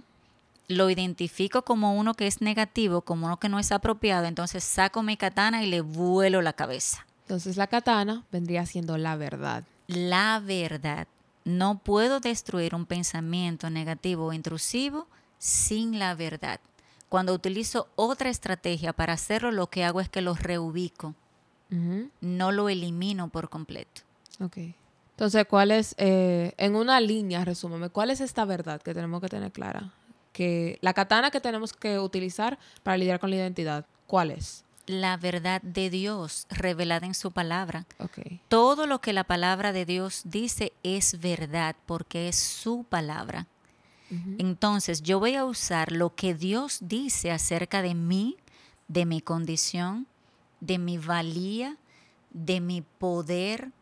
lo 0.68 0.88
identifico 0.90 1.62
como 1.62 1.94
uno 1.94 2.14
que 2.14 2.26
es 2.26 2.40
negativo, 2.40 3.02
como 3.02 3.26
uno 3.26 3.38
que 3.38 3.48
no 3.48 3.58
es 3.58 3.72
apropiado, 3.72 4.26
entonces 4.26 4.64
saco 4.64 5.02
mi 5.02 5.16
katana 5.16 5.62
y 5.62 5.66
le 5.66 5.80
vuelo 5.80 6.40
la 6.42 6.54
cabeza. 6.54 7.06
Entonces 7.22 7.56
la 7.56 7.66
katana 7.66 8.24
vendría 8.30 8.66
siendo 8.66 8.96
la 8.98 9.16
verdad. 9.16 9.64
La 9.86 10.40
verdad. 10.40 11.06
No 11.44 11.78
puedo 11.78 12.20
destruir 12.20 12.74
un 12.74 12.86
pensamiento 12.86 13.68
negativo 13.68 14.26
o 14.26 14.32
intrusivo 14.32 15.06
sin 15.38 15.98
la 15.98 16.14
verdad. 16.14 16.60
Cuando 17.10 17.34
utilizo 17.34 17.88
otra 17.96 18.30
estrategia 18.30 18.92
para 18.92 19.12
hacerlo, 19.12 19.52
lo 19.52 19.68
que 19.68 19.84
hago 19.84 20.00
es 20.00 20.08
que 20.08 20.22
lo 20.22 20.34
reubico. 20.34 21.14
No 22.20 22.52
lo 22.52 22.68
elimino 22.68 23.28
por 23.28 23.48
completo. 23.48 24.02
Okay. 24.40 24.76
Entonces, 25.14 25.46
¿cuál 25.48 25.70
es, 25.70 25.94
eh, 25.96 26.54
en 26.56 26.74
una 26.74 27.00
línea, 27.00 27.44
resúmeme, 27.44 27.88
cuál 27.88 28.10
es 28.10 28.20
esta 28.20 28.44
verdad 28.44 28.82
que 28.82 28.94
tenemos 28.94 29.20
que 29.20 29.28
tener 29.28 29.52
clara? 29.52 29.92
Que 30.32 30.76
la 30.80 30.92
katana 30.92 31.30
que 31.30 31.40
tenemos 31.40 31.72
que 31.72 32.00
utilizar 32.00 32.58
para 32.82 32.96
lidiar 32.96 33.20
con 33.20 33.30
la 33.30 33.36
identidad, 33.36 33.86
¿cuál 34.08 34.32
es? 34.32 34.64
La 34.86 35.16
verdad 35.16 35.62
de 35.62 35.88
Dios 35.88 36.46
revelada 36.50 37.06
en 37.06 37.14
su 37.14 37.30
palabra. 37.30 37.86
Okay. 37.98 38.40
Todo 38.48 38.88
lo 38.88 39.00
que 39.00 39.12
la 39.12 39.22
palabra 39.22 39.72
de 39.72 39.86
Dios 39.86 40.22
dice 40.24 40.72
es 40.82 41.20
verdad 41.20 41.76
porque 41.86 42.28
es 42.28 42.36
su 42.36 42.84
palabra. 42.84 43.46
Entonces, 44.38 45.02
yo 45.02 45.18
voy 45.18 45.34
a 45.34 45.44
usar 45.44 45.90
lo 45.90 46.14
que 46.14 46.34
Dios 46.34 46.78
dice 46.82 47.32
acerca 47.32 47.82
de 47.82 47.94
mí, 47.94 48.36
de 48.86 49.06
mi 49.06 49.20
condición, 49.20 50.06
de 50.60 50.78
mi 50.78 50.98
valía, 50.98 51.78
de 52.30 52.60
mi 52.60 52.82
poder, 52.82 53.72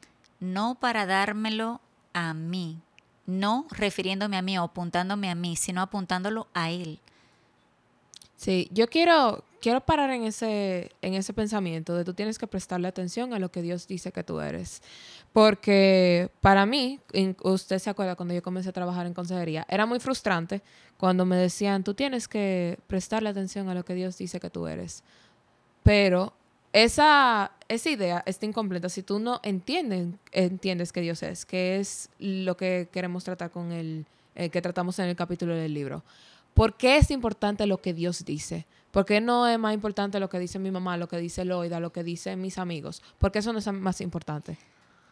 no 0.42 0.74
para 0.74 1.06
dármelo 1.06 1.80
a 2.12 2.34
mí, 2.34 2.80
no 3.26 3.66
refiriéndome 3.70 4.36
a 4.36 4.42
mí 4.42 4.58
o 4.58 4.64
apuntándome 4.64 5.30
a 5.30 5.34
mí, 5.34 5.56
sino 5.56 5.80
apuntándolo 5.80 6.48
a 6.52 6.70
Él. 6.70 6.98
Sí, 8.36 8.68
yo 8.72 8.88
quiero, 8.88 9.44
quiero 9.60 9.80
parar 9.82 10.10
en 10.10 10.24
ese, 10.24 10.90
en 11.00 11.14
ese 11.14 11.32
pensamiento 11.32 11.94
de 11.94 12.04
tú 12.04 12.12
tienes 12.12 12.38
que 12.38 12.48
prestarle 12.48 12.88
atención 12.88 13.32
a 13.32 13.38
lo 13.38 13.52
que 13.52 13.62
Dios 13.62 13.86
dice 13.86 14.10
que 14.10 14.24
tú 14.24 14.40
eres. 14.40 14.82
Porque 15.32 16.28
para 16.40 16.66
mí, 16.66 16.98
usted 17.44 17.78
se 17.78 17.88
acuerda 17.88 18.16
cuando 18.16 18.34
yo 18.34 18.42
comencé 18.42 18.70
a 18.70 18.72
trabajar 18.72 19.06
en 19.06 19.14
consejería, 19.14 19.64
era 19.68 19.86
muy 19.86 20.00
frustrante 20.00 20.60
cuando 20.98 21.24
me 21.24 21.36
decían, 21.36 21.84
tú 21.84 21.94
tienes 21.94 22.26
que 22.26 22.80
prestarle 22.88 23.28
atención 23.28 23.68
a 23.68 23.74
lo 23.74 23.84
que 23.84 23.94
Dios 23.94 24.18
dice 24.18 24.40
que 24.40 24.50
tú 24.50 24.66
eres. 24.66 25.04
Pero 25.84 26.32
esa, 26.72 27.52
esa 27.68 27.90
idea 27.90 28.22
está 28.26 28.46
incompleta 28.46 28.88
si 28.88 29.02
tú 29.02 29.18
no 29.18 29.40
entiendes, 29.42 30.08
entiendes 30.32 30.92
que 30.92 31.02
Dios 31.02 31.22
es, 31.22 31.44
que 31.44 31.78
es 31.78 32.08
lo 32.18 32.56
que 32.56 32.88
queremos 32.90 33.24
tratar 33.24 33.50
con 33.50 33.72
el, 33.72 34.06
eh, 34.34 34.48
que 34.48 34.62
tratamos 34.62 34.98
en 34.98 35.06
el 35.06 35.16
capítulo 35.16 35.54
del 35.54 35.74
libro. 35.74 36.02
¿Por 36.54 36.76
qué 36.76 36.96
es 36.96 37.10
importante 37.10 37.66
lo 37.66 37.78
que 37.78 37.92
Dios 37.92 38.24
dice? 38.24 38.66
¿Por 38.90 39.06
qué 39.06 39.20
no 39.20 39.46
es 39.46 39.58
más 39.58 39.74
importante 39.74 40.20
lo 40.20 40.28
que 40.28 40.38
dice 40.38 40.58
mi 40.58 40.70
mamá, 40.70 40.96
lo 40.96 41.08
que 41.08 41.16
dice 41.16 41.44
Loida, 41.44 41.80
lo 41.80 41.92
que 41.92 42.04
dicen 42.04 42.40
mis 42.40 42.58
amigos? 42.58 43.02
¿Por 43.18 43.32
qué 43.32 43.38
eso 43.38 43.52
no 43.52 43.58
es 43.58 43.72
más 43.72 44.00
importante? 44.00 44.58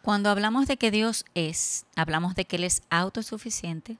Cuando 0.02 0.30
hablamos 0.30 0.66
de 0.66 0.76
que 0.76 0.90
Dios 0.90 1.26
es, 1.34 1.86
hablamos 1.94 2.34
de 2.34 2.46
que 2.46 2.56
Él 2.56 2.64
es 2.64 2.82
autosuficiente, 2.88 3.98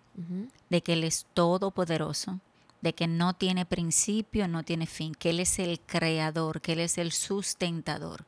de 0.71 0.83
que 0.83 0.95
Él 0.95 1.05
es 1.05 1.27
todopoderoso, 1.35 2.41
de 2.81 2.95
que 2.95 3.07
no 3.07 3.35
tiene 3.35 3.67
principio, 3.67 4.49
no 4.49 4.63
tiene 4.63 4.87
fin, 4.87 5.15
que 5.15 5.31
Él 5.31 5.41
es 5.41 5.59
el 5.59 5.81
creador, 5.81 6.61
que 6.61 6.73
Él 6.73 6.81
es 6.81 6.99
el 6.99 7.13
sustentador. 7.13 8.25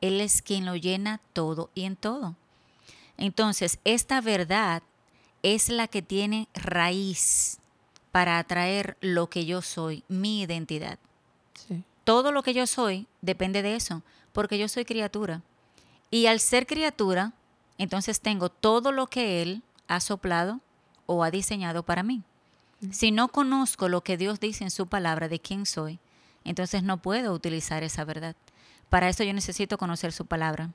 Él 0.00 0.20
es 0.20 0.42
quien 0.42 0.66
lo 0.66 0.76
llena 0.76 1.20
todo 1.32 1.70
y 1.74 1.84
en 1.84 1.96
todo. 1.96 2.36
Entonces, 3.16 3.78
esta 3.84 4.20
verdad 4.20 4.82
es 5.42 5.68
la 5.68 5.88
que 5.88 6.02
tiene 6.02 6.48
raíz 6.54 7.58
para 8.12 8.38
atraer 8.38 8.96
lo 9.00 9.28
que 9.28 9.46
yo 9.46 9.62
soy, 9.62 10.04
mi 10.08 10.42
identidad. 10.42 10.98
Todo 12.04 12.32
lo 12.32 12.42
que 12.42 12.54
yo 12.54 12.66
soy 12.66 13.06
depende 13.20 13.62
de 13.62 13.76
eso, 13.76 14.02
porque 14.32 14.58
yo 14.58 14.68
soy 14.68 14.84
criatura. 14.84 15.42
Y 16.10 16.26
al 16.26 16.40
ser 16.40 16.66
criatura, 16.66 17.32
entonces 17.78 18.20
tengo 18.20 18.48
todo 18.48 18.92
lo 18.92 19.08
que 19.08 19.42
Él 19.42 19.62
ha 19.88 20.00
soplado 20.00 20.60
o 21.06 21.24
ha 21.24 21.30
diseñado 21.30 21.82
para 21.82 22.02
mí. 22.02 22.22
Si 22.92 23.10
no 23.10 23.28
conozco 23.28 23.88
lo 23.88 24.02
que 24.02 24.16
Dios 24.16 24.40
dice 24.40 24.64
en 24.64 24.70
su 24.70 24.86
palabra 24.86 25.28
de 25.28 25.40
quién 25.40 25.66
soy, 25.66 25.98
entonces 26.44 26.82
no 26.82 27.02
puedo 27.02 27.32
utilizar 27.32 27.82
esa 27.82 28.04
verdad. 28.04 28.36
Para 28.88 29.08
eso 29.08 29.24
yo 29.24 29.32
necesito 29.32 29.78
conocer 29.78 30.12
su 30.12 30.26
palabra. 30.26 30.70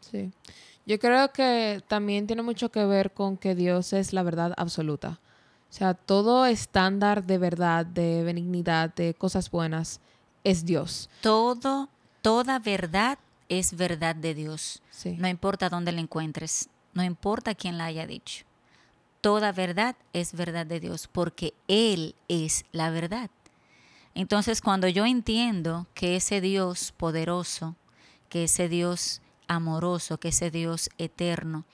Sí. 0.00 0.30
Yo 0.84 0.98
creo 0.98 1.32
que 1.32 1.82
también 1.88 2.26
tiene 2.26 2.42
mucho 2.42 2.70
que 2.70 2.84
ver 2.84 3.12
con 3.12 3.36
que 3.36 3.54
Dios 3.54 3.92
es 3.92 4.12
la 4.12 4.22
verdad 4.22 4.54
absoluta. 4.56 5.18
O 5.68 5.72
sea, 5.72 5.94
todo 5.94 6.46
estándar 6.46 7.24
de 7.24 7.38
verdad, 7.38 7.84
de 7.84 8.22
benignidad, 8.22 8.94
de 8.94 9.14
cosas 9.14 9.50
buenas, 9.50 10.00
es 10.44 10.64
Dios. 10.64 11.10
Todo, 11.22 11.88
toda 12.22 12.58
verdad 12.60 13.18
es 13.48 13.76
verdad 13.76 14.14
de 14.14 14.34
Dios. 14.34 14.80
No 15.18 15.28
importa 15.28 15.68
dónde 15.68 15.92
la 15.92 16.00
encuentres, 16.00 16.68
no 16.94 17.02
importa 17.02 17.54
quién 17.54 17.78
la 17.78 17.86
haya 17.86 18.06
dicho. 18.06 18.44
Toda 19.26 19.50
verdad 19.50 19.96
es 20.12 20.34
verdad 20.34 20.66
de 20.66 20.78
Dios 20.78 21.08
porque 21.10 21.52
Él 21.66 22.14
es 22.28 22.64
la 22.70 22.90
verdad. 22.90 23.28
Entonces, 24.14 24.60
cuando 24.60 24.86
yo 24.86 25.04
entiendo 25.04 25.88
que 25.94 26.14
ese 26.14 26.40
Dios 26.40 26.94
poderoso, 26.96 27.74
que 28.28 28.44
ese 28.44 28.68
Dios 28.68 29.22
amoroso, 29.48 30.18
que 30.18 30.28
ese 30.28 30.52
Dios 30.52 30.90
eterno, 30.96 31.64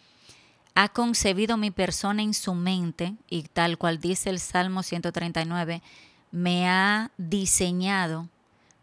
ha 0.74 0.88
concebido 0.88 1.58
mi 1.58 1.70
persona 1.70 2.22
en 2.22 2.32
su 2.32 2.54
mente 2.54 3.16
y 3.28 3.42
tal 3.42 3.76
cual 3.76 4.00
dice 4.00 4.30
el 4.30 4.40
Salmo 4.40 4.82
139, 4.82 5.82
me 6.30 6.70
ha 6.70 7.10
diseñado 7.18 8.30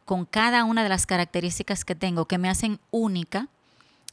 con 0.05 0.25
cada 0.25 0.63
una 0.63 0.83
de 0.83 0.89
las 0.89 1.07
características 1.07 1.85
que 1.85 1.95
tengo 1.95 2.25
que 2.25 2.37
me 2.37 2.49
hacen 2.49 2.79
única. 2.91 3.47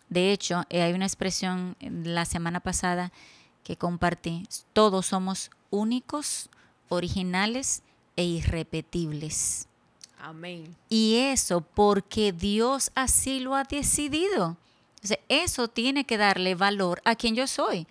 De 0.08 0.32
hecho, 0.32 0.64
eh, 0.70 0.80
hay 0.80 0.94
una 0.94 1.04
expresión 1.04 1.76
la 1.80 2.24
semana 2.24 2.60
pasada 2.60 3.12
que 3.66 3.76
compartí. 3.76 4.46
Todos 4.72 5.06
somos 5.06 5.50
únicos, 5.70 6.48
originales 6.88 7.82
e 8.14 8.22
irrepetibles. 8.24 9.66
Amén. 10.20 10.76
Y 10.88 11.16
eso 11.16 11.60
porque 11.60 12.32
Dios 12.32 12.92
así 12.94 13.40
lo 13.40 13.56
ha 13.56 13.64
decidido 13.64 14.56
eso 15.28 15.68
tiene 15.68 16.04
que 16.04 16.18
darle 16.18 16.54
valor 16.54 17.00
a 17.04 17.14
quien 17.14 17.34
yo 17.34 17.46
soy. 17.46 17.86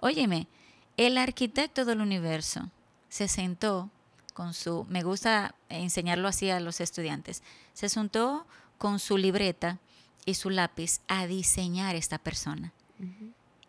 Óyeme, 0.00 0.48
el 0.96 1.18
arquitecto 1.18 1.84
del 1.84 2.00
universo 2.00 2.70
se 3.08 3.28
sentó 3.28 3.90
con 4.34 4.52
su, 4.52 4.84
me 4.88 5.02
gusta 5.02 5.54
enseñarlo 5.68 6.28
así 6.28 6.50
a 6.50 6.60
los 6.60 6.80
estudiantes, 6.80 7.42
se 7.72 7.88
sentó 7.88 8.46
con 8.78 8.98
su 8.98 9.16
libreta 9.16 9.78
y 10.24 10.34
su 10.34 10.50
lápiz 10.50 11.00
a 11.08 11.26
diseñar 11.26 11.94
esta 11.94 12.18
persona. 12.18 12.72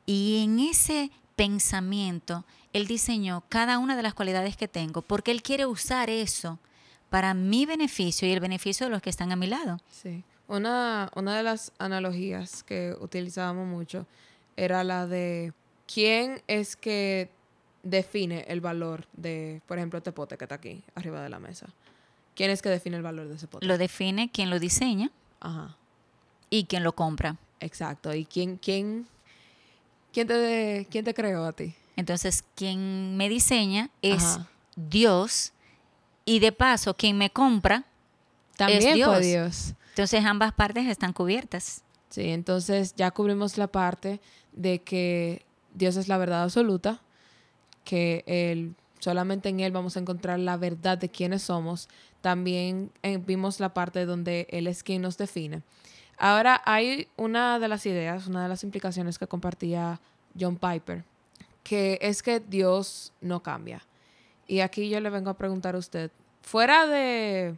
Y 0.06 0.44
en 0.44 0.60
ese 0.60 1.12
pensamiento, 1.38 2.44
él 2.74 2.88
diseñó 2.88 3.44
cada 3.48 3.77
una 3.77 3.96
de 3.96 4.03
las 4.03 4.13
cualidades 4.13 4.58
que 4.58 4.67
tengo, 4.67 5.01
porque 5.01 5.32
él 5.32 5.41
quiere 5.41 5.65
usar 5.65 6.10
eso 6.10 6.60
para 7.10 7.34
mi 7.34 7.65
beneficio 7.65 8.27
y 8.27 8.32
el 8.32 8.41
beneficio 8.41 8.88
de 8.88 8.91
los 8.91 9.01
que 9.01 9.10
están 9.10 9.32
a 9.32 9.38
mi 9.38 9.48
lado. 9.48 9.79
Sí. 9.89 10.25
Una, 10.50 11.10
una 11.15 11.38
de 11.38 11.44
las 11.44 11.72
analogías 11.77 12.63
que 12.63 12.96
utilizábamos 13.00 13.67
mucho 13.67 14.06
era 14.58 14.84
la 14.84 15.08
de 15.08 15.53
quién 15.86 16.41
es 16.48 16.75
que 16.75 17.29
define 17.84 18.46
el 18.48 18.60
valor 18.60 19.06
de, 19.13 19.62
por 19.67 19.77
ejemplo, 19.77 19.98
este 19.98 20.12
pote 20.12 20.38
que 20.38 20.46
está 20.46 20.56
aquí, 20.56 20.84
arriba 20.96 21.22
de 21.22 21.29
la 21.29 21.39
mesa. 21.39 21.67
¿Quién 22.36 22.50
es 22.51 22.62
que 22.62 22.70
define 22.70 22.98
el 22.98 23.03
valor 23.03 23.27
de 23.27 23.36
ese 23.36 23.48
pote? 23.48 23.65
Lo 23.65 23.77
define 23.77 24.29
quien 24.32 24.50
lo 24.50 24.60
diseña 24.60 25.12
Ajá. 25.39 25.77
y 26.50 26.65
quien 26.65 26.84
lo 26.84 26.94
compra. 26.94 27.38
Exacto. 27.60 28.13
¿Y 28.13 28.25
quién, 28.25 28.58
quién, 28.58 29.08
quién, 30.12 30.28
te, 30.28 30.88
quién 30.90 31.06
te 31.06 31.14
creó 31.14 31.46
a 31.46 31.54
ti? 31.54 31.74
Entonces, 31.96 32.44
quien 32.56 33.18
me 33.18 33.28
diseña 33.30 33.90
es 34.02 34.40
Dios 34.76 35.54
y 36.26 36.40
de 36.40 36.52
paso, 36.52 36.94
quien 36.94 37.18
me 37.18 37.32
compra 37.32 37.86
también 38.56 38.88
es 38.88 38.96
Dios. 38.96 39.22
Dios. 39.22 39.74
Entonces 39.90 40.26
ambas 40.26 40.54
partes 40.54 40.86
están 40.88 41.14
cubiertas. 41.14 41.84
Sí, 42.10 42.30
entonces 42.30 42.94
ya 42.96 43.12
cubrimos 43.12 43.58
la 43.58 43.68
parte 43.68 44.20
de 44.52 44.82
que 44.82 45.46
Dios 45.74 45.96
es 45.96 46.08
la 46.08 46.17
verdad 46.17 46.43
absoluta, 46.43 47.02
que 47.84 48.24
él, 48.28 48.76
solamente 49.00 49.50
en 49.50 49.60
Él 49.60 49.72
vamos 49.72 49.96
a 49.98 50.00
encontrar 50.00 50.39
la 50.39 50.58
verdad 50.58 50.98
de 50.98 51.10
quiénes 51.10 51.43
somos. 51.43 51.89
También 52.22 52.91
eh, 53.04 53.17
vimos 53.17 53.60
la 53.60 53.74
parte 53.74 54.06
donde 54.06 54.48
Él 54.50 54.67
es 54.67 54.84
quien 54.84 55.02
nos 55.02 55.17
define. 55.17 55.62
Ahora 56.17 56.62
hay 56.65 57.08
una 57.15 57.60
de 57.60 57.67
las 57.67 57.86
ideas, 57.86 58.27
una 58.27 58.43
de 58.43 58.49
las 58.49 58.63
implicaciones 58.63 59.19
que 59.19 59.27
compartía 59.27 59.99
John 60.39 60.58
Piper, 60.58 61.03
que 61.63 61.99
es 62.01 62.23
que 62.23 62.39
Dios 62.39 63.13
no 63.21 63.43
cambia. 63.43 63.82
Y 64.47 64.62
aquí 64.62 64.89
yo 64.89 64.99
le 64.99 65.10
vengo 65.10 65.30
a 65.30 65.38
preguntar 65.38 65.75
a 65.75 65.77
usted, 65.77 66.12
fuera 66.41 66.88
de 66.88 67.56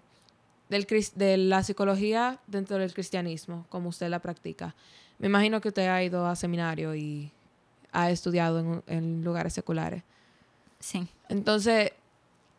del, 0.69 0.87
de 1.15 1.37
la 1.37 1.63
psicología 1.63 2.39
dentro 2.47 2.77
del 2.77 2.93
cristianismo, 2.93 3.65
como 3.69 3.89
usted 3.89 4.07
la 4.07 4.19
practica. 4.19 4.75
Me 5.17 5.27
imagino 5.27 5.59
que 5.59 5.69
usted 5.69 5.87
ha 5.87 6.01
ido 6.01 6.25
a 6.25 6.35
seminario 6.35 6.95
y 6.95 7.31
ha 7.91 8.11
estudiado 8.11 8.83
en, 8.87 9.23
lugares 9.23 9.53
seculares. 9.53 10.03
Sí. 10.79 11.07
Entonces, 11.27 11.91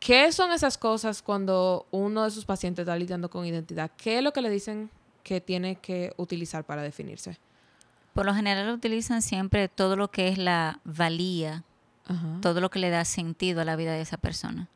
¿qué 0.00 0.30
son 0.32 0.52
esas 0.52 0.76
cosas 0.76 1.22
cuando 1.22 1.86
uno 1.90 2.24
de 2.24 2.30
sus 2.30 2.44
pacientes 2.44 2.82
está 2.82 2.96
lidiando 2.96 3.30
con 3.30 3.46
identidad? 3.46 3.90
¿Qué 3.96 4.18
es 4.18 4.24
lo 4.24 4.32
que 4.32 4.42
le 4.42 4.50
dicen 4.50 4.90
que 5.22 5.40
tiene 5.40 5.76
que 5.76 6.12
utilizar 6.16 6.64
para 6.64 6.82
definirse? 6.82 7.38
Por 8.12 8.26
lo 8.26 8.34
general 8.34 8.70
utilizan 8.70 9.22
siempre 9.22 9.68
todo 9.68 9.96
lo 9.96 10.10
que 10.10 10.28
es 10.28 10.38
la 10.38 10.80
valía, 10.84 11.64
todo 12.42 12.60
lo 12.60 12.70
que 12.70 12.80
le 12.80 12.90
da 12.90 13.04
sentido 13.04 13.60
a 13.60 13.64
la 13.64 13.76
vida 13.76 13.92
de 13.92 14.00
esa 14.00 14.16
persona. 14.16 14.68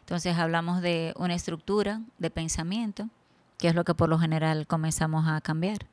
Entonces 0.00 0.36
hablamos 0.38 0.82
de 0.82 1.12
una 1.16 1.34
estructura 1.34 2.00
de 2.18 2.30
pensamiento, 2.30 3.08
que 3.58 3.68
es 3.68 3.74
lo 3.74 3.84
que 3.84 3.94
por 3.94 4.08
lo 4.08 4.18
general 4.18 4.66
comenzamos 4.66 5.26
a 5.28 5.40
cambiar. 5.40 5.86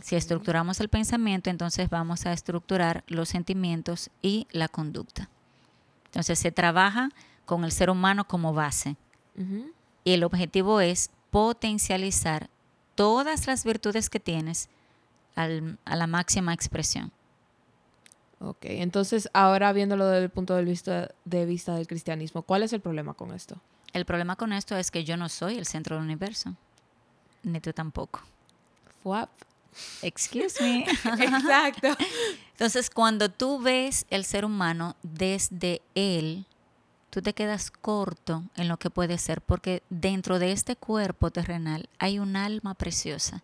Si 0.00 0.16
estructuramos 0.16 0.80
el 0.80 0.88
pensamiento, 0.88 1.50
entonces 1.50 1.90
vamos 1.90 2.24
a 2.24 2.32
estructurar 2.32 3.04
los 3.06 3.28
sentimientos 3.28 4.10
y 4.22 4.46
la 4.50 4.68
conducta. 4.68 5.28
Entonces 6.06 6.38
se 6.38 6.50
trabaja 6.50 7.10
con 7.44 7.64
el 7.64 7.72
ser 7.72 7.90
humano 7.90 8.26
como 8.26 8.52
base. 8.54 8.96
Y 10.04 10.12
el 10.12 10.24
objetivo 10.24 10.80
es 10.80 11.10
potencializar 11.30 12.50
todas 13.00 13.46
las 13.46 13.64
virtudes 13.64 14.10
que 14.10 14.20
tienes 14.20 14.68
a 15.34 15.96
la 15.96 16.06
máxima 16.06 16.52
expresión. 16.52 17.10
Ok, 18.40 18.58
entonces 18.64 19.30
ahora 19.32 19.72
viéndolo 19.72 20.06
desde 20.06 20.24
el 20.24 20.28
punto 20.28 20.54
de 20.54 20.64
vista, 20.64 21.10
de 21.24 21.46
vista 21.46 21.74
del 21.74 21.86
cristianismo, 21.86 22.42
¿cuál 22.42 22.62
es 22.62 22.74
el 22.74 22.82
problema 22.82 23.14
con 23.14 23.32
esto? 23.32 23.58
El 23.94 24.04
problema 24.04 24.36
con 24.36 24.52
esto 24.52 24.76
es 24.76 24.90
que 24.90 25.02
yo 25.02 25.16
no 25.16 25.30
soy 25.30 25.56
el 25.56 25.64
centro 25.64 25.96
del 25.96 26.04
universo, 26.04 26.54
ni 27.42 27.58
tú 27.60 27.72
tampoco. 27.72 28.20
Fuap. 29.02 29.30
Excuse 30.02 30.62
me. 30.62 30.80
Exacto. 31.24 31.96
Entonces, 32.52 32.90
cuando 32.90 33.30
tú 33.30 33.60
ves 33.60 34.04
el 34.10 34.26
ser 34.26 34.44
humano 34.44 34.94
desde 35.02 35.80
él, 35.94 36.44
tú 37.10 37.22
te 37.22 37.34
quedas 37.34 37.70
corto 37.70 38.44
en 38.56 38.68
lo 38.68 38.78
que 38.78 38.88
puede 38.88 39.18
ser, 39.18 39.42
porque 39.42 39.82
dentro 39.90 40.38
de 40.38 40.52
este 40.52 40.76
cuerpo 40.76 41.30
terrenal 41.30 41.88
hay 41.98 42.18
un 42.18 42.36
alma 42.36 42.74
preciosa 42.74 43.42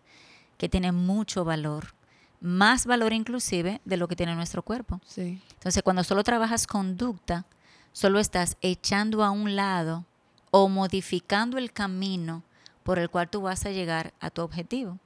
que 0.57 0.69
tiene 0.69 0.91
mucho 0.91 1.45
valor, 1.45 1.93
más 2.39 2.85
valor 2.85 3.13
inclusive 3.13 3.81
de 3.85 3.97
lo 3.97 4.07
que 4.07 4.15
tiene 4.15 4.35
nuestro 4.35 4.63
cuerpo. 4.63 5.01
Sí. 5.05 5.41
Entonces, 5.53 5.83
cuando 5.83 6.03
solo 6.03 6.23
trabajas 6.23 6.65
conducta, 6.65 7.45
solo 7.91 8.19
estás 8.19 8.57
echando 8.61 9.23
a 9.23 9.31
un 9.31 9.55
lado 9.55 10.05
o 10.51 10.69
modificando 10.69 11.57
el 11.57 11.71
camino 11.71 12.43
por 12.83 12.99
el 12.99 13.09
cual 13.09 13.29
tú 13.29 13.41
vas 13.41 13.65
a 13.65 13.71
llegar 13.71 14.13
a 14.19 14.29
tu 14.29 14.41
objetivo. 14.41 14.97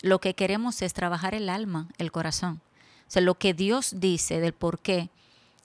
Lo 0.00 0.20
que 0.20 0.34
queremos 0.34 0.80
es 0.82 0.94
trabajar 0.94 1.34
el 1.34 1.50
alma, 1.50 1.88
el 1.98 2.10
corazón. 2.10 2.60
O 3.06 3.10
sea, 3.10 3.22
lo 3.22 3.34
que 3.34 3.54
Dios 3.54 3.94
dice 3.98 4.40
del 4.40 4.52
por 4.52 4.78
qué. 4.78 5.10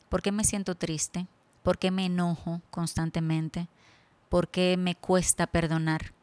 ¿Por 0.09 0.21
qué 0.21 0.31
me 0.31 0.43
siento 0.43 0.75
triste? 0.75 1.27
¿Por 1.63 1.79
qué 1.79 1.91
me 1.91 2.05
enojo 2.05 2.61
constantemente? 2.69 3.67
¿Por 4.29 4.49
qué 4.49 4.77
me 4.77 4.95
cuesta 4.95 5.47
perdonar? 5.47 6.13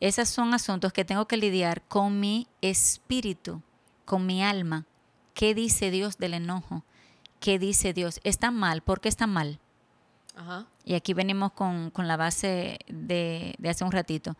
Esos 0.00 0.28
son 0.28 0.54
asuntos 0.54 0.92
que 0.92 1.04
tengo 1.04 1.26
que 1.26 1.36
lidiar 1.36 1.82
con 1.82 2.18
mi 2.18 2.48
espíritu, 2.62 3.60
con 4.06 4.24
mi 4.24 4.42
alma. 4.42 4.86
¿Qué 5.34 5.54
dice 5.54 5.90
Dios 5.90 6.16
del 6.16 6.34
enojo? 6.34 6.84
¿Qué 7.38 7.58
dice 7.58 7.92
Dios? 7.92 8.20
¿Está 8.24 8.50
mal? 8.50 8.82
¿Por 8.82 9.00
qué 9.00 9.08
está 9.10 9.26
mal? 9.26 9.58
Y 10.84 10.94
aquí 10.94 11.12
venimos 11.12 11.52
con, 11.52 11.92
la 11.96 12.16
base 12.16 12.78
de, 12.88 13.54
de 13.58 13.68
hace 13.68 13.84
un 13.84 13.92
ratito. 13.92 14.36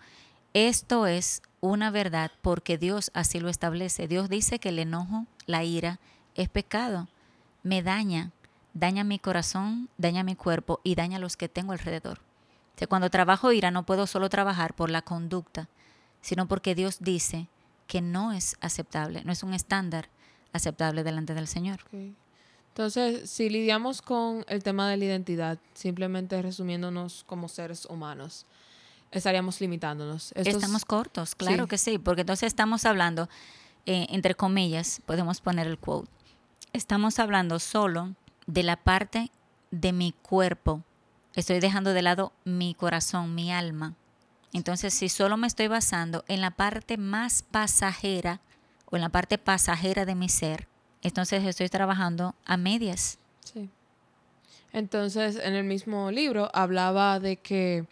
Esto 0.54 1.06
es 1.06 1.42
una 1.60 1.90
verdad 1.90 2.32
porque 2.40 2.78
Dios 2.78 3.10
así 3.12 3.38
lo 3.38 3.50
establece. 3.50 4.08
Dios 4.08 4.30
dice 4.30 4.58
que 4.58 4.70
el 4.70 4.78
enojo, 4.78 5.26
la 5.46 5.62
ira, 5.62 6.00
es 6.34 6.48
pecado. 6.48 7.08
Me 7.62 7.82
daña, 7.82 8.32
daña 8.74 9.04
mi 9.04 9.18
corazón, 9.18 9.88
daña 9.98 10.22
mi 10.22 10.36
cuerpo 10.36 10.80
y 10.84 10.94
daña 10.94 11.16
a 11.16 11.20
los 11.20 11.36
que 11.36 11.48
tengo 11.48 11.72
alrededor 11.72 12.20
cuando 12.86 13.10
trabajo 13.10 13.52
ira 13.52 13.70
no 13.70 13.84
puedo 13.84 14.06
solo 14.06 14.28
trabajar 14.28 14.74
por 14.74 14.90
la 14.90 15.02
conducta, 15.02 15.68
sino 16.20 16.46
porque 16.46 16.74
Dios 16.74 16.98
dice 17.00 17.48
que 17.86 18.00
no 18.00 18.32
es 18.32 18.56
aceptable, 18.60 19.22
no 19.24 19.32
es 19.32 19.42
un 19.42 19.54
estándar 19.54 20.08
aceptable 20.52 21.02
delante 21.02 21.34
del 21.34 21.46
Señor. 21.46 21.80
Entonces, 22.68 23.28
si 23.28 23.50
lidiamos 23.50 24.00
con 24.00 24.44
el 24.48 24.62
tema 24.62 24.88
de 24.88 24.96
la 24.96 25.04
identidad, 25.04 25.58
simplemente 25.74 26.40
resumiéndonos 26.40 27.24
como 27.26 27.48
seres 27.48 27.84
humanos, 27.86 28.46
estaríamos 29.10 29.60
limitándonos. 29.60 30.32
estamos 30.36 30.84
cortos, 30.84 31.34
claro 31.34 31.66
que 31.66 31.78
sí, 31.78 31.98
porque 31.98 32.20
entonces 32.20 32.46
estamos 32.46 32.84
hablando, 32.84 33.28
eh, 33.86 34.06
entre 34.10 34.34
comillas, 34.34 35.02
podemos 35.04 35.40
poner 35.40 35.66
el 35.66 35.78
quote, 35.78 36.08
estamos 36.72 37.18
hablando 37.18 37.58
solo 37.58 38.14
de 38.52 38.62
la 38.62 38.76
parte 38.76 39.30
de 39.70 39.92
mi 39.92 40.12
cuerpo. 40.12 40.82
Estoy 41.34 41.60
dejando 41.60 41.92
de 41.92 42.02
lado 42.02 42.32
mi 42.44 42.74
corazón, 42.74 43.34
mi 43.34 43.52
alma. 43.52 43.94
Entonces, 44.52 44.92
si 44.92 45.08
solo 45.08 45.36
me 45.36 45.46
estoy 45.46 45.68
basando 45.68 46.24
en 46.26 46.40
la 46.40 46.50
parte 46.50 46.96
más 46.96 47.42
pasajera 47.42 48.40
o 48.86 48.96
en 48.96 49.02
la 49.02 49.08
parte 49.08 49.38
pasajera 49.38 50.04
de 50.04 50.16
mi 50.16 50.28
ser, 50.28 50.66
entonces 51.02 51.44
estoy 51.44 51.68
trabajando 51.68 52.34
a 52.44 52.56
medias. 52.56 53.18
Sí. 53.44 53.70
Entonces, 54.72 55.36
en 55.36 55.54
el 55.54 55.64
mismo 55.64 56.10
libro 56.10 56.50
hablaba 56.52 57.20
de 57.20 57.36
que 57.36 57.86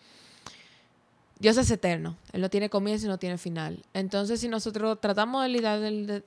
Dios 1.39 1.57
es 1.57 1.71
eterno. 1.71 2.17
Él 2.33 2.41
no 2.41 2.51
tiene 2.51 2.69
comienzo 2.69 3.07
y 3.07 3.09
no 3.09 3.19
tiene 3.19 3.39
final. 3.39 3.85
Entonces, 3.95 4.41
si 4.41 4.49
nosotros 4.49 5.01
tratamos 5.01 5.45
de 5.45 5.49
lidiar 5.49 6.25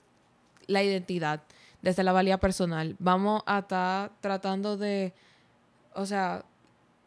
la 0.68 0.84
identidad 0.84 1.44
desde 1.82 2.04
la 2.04 2.12
valía 2.12 2.40
personal, 2.40 2.96
vamos 3.00 3.42
a 3.46 3.60
estar 3.60 4.12
tratando 4.22 4.78
de, 4.78 5.14
o 5.94 6.06
sea, 6.06 6.46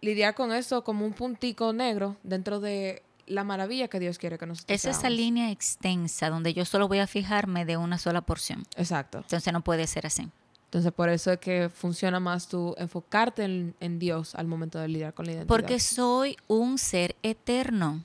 lidiar 0.00 0.34
con 0.34 0.52
eso 0.52 0.84
como 0.84 1.06
un 1.06 1.12
puntico 1.12 1.72
negro 1.72 2.16
dentro 2.22 2.60
de 2.60 3.02
la 3.26 3.44
maravilla 3.44 3.88
que 3.88 3.98
Dios 3.98 4.18
quiere 4.18 4.38
que 4.38 4.46
nosotros 4.46 4.74
Es 4.74 4.84
esa 4.84 5.08
línea 5.10 5.50
extensa 5.50 6.28
donde 6.28 6.52
yo 6.52 6.64
solo 6.64 6.88
voy 6.88 6.98
a 6.98 7.06
fijarme 7.06 7.64
de 7.64 7.76
una 7.76 7.98
sola 7.98 8.20
porción. 8.20 8.64
Exacto. 8.76 9.18
Entonces 9.18 9.52
no 9.52 9.62
puede 9.62 9.86
ser 9.86 10.06
así. 10.06 10.28
Entonces 10.66 10.92
por 10.92 11.08
eso 11.08 11.32
es 11.32 11.38
que 11.38 11.70
funciona 11.72 12.20
más 12.20 12.48
tú 12.48 12.74
enfocarte 12.78 13.44
en, 13.44 13.98
Dios 13.98 14.34
al 14.34 14.46
momento 14.46 14.78
de 14.78 14.88
lidiar 14.88 15.14
con 15.14 15.26
la 15.26 15.32
identidad. 15.32 15.48
Porque 15.48 15.78
soy 15.78 16.36
un 16.48 16.78
ser 16.78 17.16
eterno. 17.22 18.04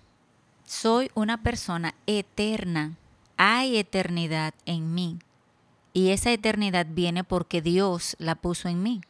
Soy 0.65 1.09
una 1.15 1.41
persona 1.41 1.95
eterna. 2.05 2.95
Hay 3.37 3.77
eternidad 3.77 4.53
en 4.65 4.93
mí. 4.93 5.17
Y 5.99 6.11
esa 6.11 6.31
eternidad 6.31 6.87
viene 6.89 7.25
porque 7.25 7.61
Dios 7.61 8.15
la 8.19 8.35
puso 8.35 8.69
en 8.69 8.81
mí. 8.81 9.01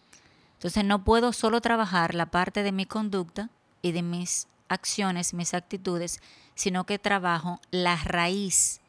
Entonces 0.53 0.83
no 0.83 1.03
puedo 1.03 1.33
solo 1.33 1.61
trabajar 1.61 2.15
la 2.15 2.31
parte 2.31 2.63
de 2.63 2.71
mi 2.71 2.87
conducta 2.87 3.51
y 3.83 3.91
de 3.91 4.01
mis 4.01 4.47
acciones, 4.69 5.35
mis 5.35 5.53
actitudes, 5.53 6.19
sino 6.55 6.87
que 6.87 6.97
trabajo 6.97 7.61
la 7.69 7.95
raíz, 7.95 8.81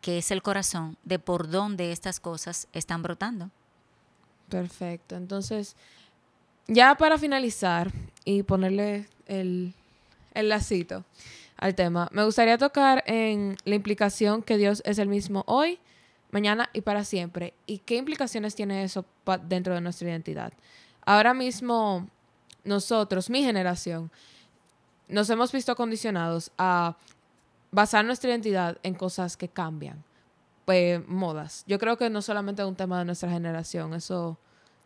que 0.00 0.18
es 0.18 0.32
el 0.32 0.42
corazón, 0.42 0.96
de 1.04 1.20
por 1.20 1.48
dónde 1.48 1.92
estas 1.92 2.18
cosas 2.18 2.66
están 2.72 3.04
brotando. 3.04 3.50
Perfecto. 4.48 5.14
Entonces, 5.14 5.76
ya 6.66 6.96
para 6.96 7.18
finalizar 7.18 7.92
y 8.24 8.42
ponerle 8.42 9.08
el, 9.26 9.74
el 10.34 10.48
lacito 10.48 11.04
al 11.56 11.76
tema, 11.76 12.08
me 12.10 12.24
gustaría 12.24 12.58
tocar 12.58 13.04
en 13.06 13.56
la 13.64 13.76
implicación 13.76 14.42
que 14.42 14.56
Dios 14.56 14.82
es 14.84 14.98
el 14.98 15.06
mismo 15.06 15.44
hoy, 15.46 15.78
mañana 16.30 16.68
y 16.72 16.80
para 16.80 17.04
siempre. 17.04 17.54
¿Y 17.66 17.78
qué 17.78 17.96
implicaciones 17.96 18.54
tiene 18.54 18.84
eso 18.84 19.04
dentro 19.44 19.74
de 19.74 19.80
nuestra 19.80 20.08
identidad? 20.08 20.52
Ahora 21.04 21.34
mismo, 21.34 22.08
nosotros, 22.64 23.30
mi 23.30 23.42
generación, 23.42 24.10
nos 25.08 25.30
hemos 25.30 25.52
visto 25.52 25.74
condicionados 25.74 26.50
a 26.58 26.96
basar 27.70 28.04
nuestra 28.04 28.30
identidad 28.30 28.78
en 28.82 28.94
cosas 28.94 29.36
que 29.36 29.48
cambian. 29.48 30.04
Pues 30.64 31.06
modas. 31.08 31.64
Yo 31.66 31.78
creo 31.78 31.96
que 31.96 32.10
no 32.10 32.20
solamente 32.20 32.62
es 32.62 32.68
un 32.68 32.76
tema 32.76 32.98
de 32.98 33.04
nuestra 33.06 33.30
generación, 33.30 33.94
eso... 33.94 34.38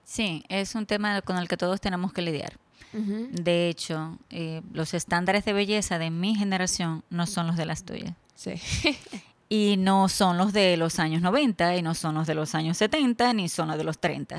Sí, 0.05 0.44
es 0.48 0.74
un 0.74 0.87
tema 0.87 1.22
con 1.22 1.38
el 1.38 1.48
que 1.48 1.57
todos 1.57 1.81
tenemos 1.81 2.12
que 2.12 2.22
lidiar. 2.22 2.59
De 2.92 3.70
hecho, 3.70 4.18
eh, 4.28 4.61
los 4.74 4.92
estándares 4.92 5.46
de 5.46 5.55
belleza 5.55 5.98
de 5.98 6.11
mi 6.11 6.35
generación 6.35 7.02
no 7.09 7.26
son 7.26 7.46
los 7.46 7.57
de 7.57 7.64
las 7.64 7.85
tuyas. 7.85 8.14
Sí. 8.35 8.52
y 9.55 9.77
no 9.77 10.09
son 10.09 10.38
los 10.38 10.55
de 10.55 10.79
los 10.79 10.99
años 10.99 11.21
90, 11.21 11.77
y 11.77 11.83
no 11.83 11.93
son 11.93 12.15
los 12.15 12.27
de 12.27 12.35
los 12.35 12.55
años 12.55 12.79
70, 12.79 13.35
ni 13.35 13.51
son 13.51 13.69
los 13.69 13.77
de 13.77 13.85
los 13.85 13.99
30, 13.99 14.38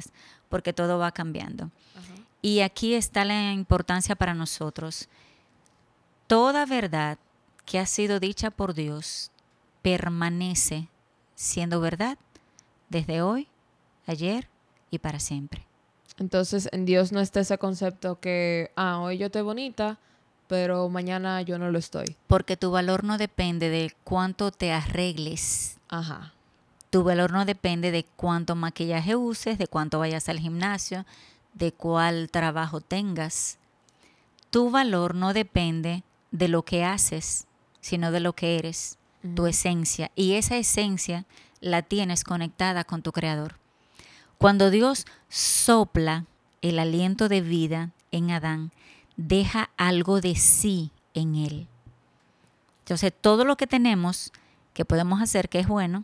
porque 0.50 0.74
todo 0.74 0.98
va 0.98 1.12
cambiando. 1.12 1.70
Y 2.42 2.62
aquí 2.62 2.96
está 2.96 3.24
la 3.24 3.52
importancia 3.52 4.16
para 4.16 4.34
nosotros 4.34 5.08
toda 6.26 6.66
verdad 6.66 7.20
que 7.64 7.78
ha 7.78 7.86
sido 7.86 8.20
dicha 8.20 8.50
por 8.50 8.74
Dios 8.74 9.30
permanece 9.84 10.88
siendo 11.36 11.80
verdad 11.80 12.18
desde 12.90 13.22
hoy, 13.22 13.50
ayer 14.08 14.48
y 14.90 14.98
para 14.98 15.20
siempre. 15.20 15.68
Entonces 16.18 16.70
en 16.72 16.86
Dios 16.86 17.12
no 17.12 17.20
está 17.20 17.42
ese 17.42 17.60
concepto 17.60 18.20
que, 18.20 18.72
ah, 18.76 19.00
hoy 19.00 19.20
yo 19.20 19.28
estoy 19.28 19.44
bonita, 19.44 20.00
pero 20.54 20.88
mañana 20.88 21.42
yo 21.42 21.58
no 21.58 21.72
lo 21.72 21.80
estoy. 21.80 22.16
Porque 22.28 22.58
tu 22.58 22.70
valor 22.70 23.04
no 23.04 23.18
depende 23.18 23.70
de 23.70 23.92
cuánto 24.04 24.52
te 24.52 24.72
arregles. 24.72 25.78
Ajá. 25.90 26.32
Tu 26.92 27.04
valor 27.04 27.32
no 27.32 27.44
depende 27.44 27.90
de 27.90 28.06
cuánto 28.16 28.54
maquillaje 28.54 29.16
uses, 29.16 29.58
de 29.58 29.66
cuánto 29.66 29.98
vayas 29.98 30.30
al 30.30 30.38
gimnasio, 30.38 31.08
de 31.56 31.72
cuál 31.72 32.30
trabajo 32.30 32.82
tengas. 32.82 33.58
Tu 34.52 34.70
valor 34.70 35.16
no 35.16 35.34
depende 35.34 36.04
de 36.30 36.48
lo 36.50 36.62
que 36.62 36.86
haces, 36.86 37.48
sino 37.82 38.12
de 38.12 38.20
lo 38.20 38.34
que 38.34 38.60
eres, 38.60 39.00
tu 39.34 39.48
esencia. 39.48 40.12
Y 40.16 40.34
esa 40.34 40.56
esencia 40.58 41.26
la 41.62 41.82
tienes 41.82 42.24
conectada 42.24 42.84
con 42.84 43.02
tu 43.02 43.12
creador. 43.12 43.56
Cuando 44.38 44.70
Dios 44.70 45.08
sopla 45.30 46.26
el 46.62 46.78
aliento 46.78 47.28
de 47.28 47.42
vida 47.42 47.90
en 48.12 48.30
Adán, 48.30 48.72
deja 49.18 49.70
algo 49.78 50.22
de 50.22 50.36
sí 50.36 50.92
en 51.14 51.36
él. 51.36 51.68
Entonces, 52.80 53.14
todo 53.20 53.46
lo 53.46 53.56
que 53.56 53.68
tenemos 53.68 54.32
que 54.74 54.86
podemos 54.86 55.22
hacer 55.22 55.50
que 55.50 55.60
es 55.60 55.68
bueno, 55.68 56.04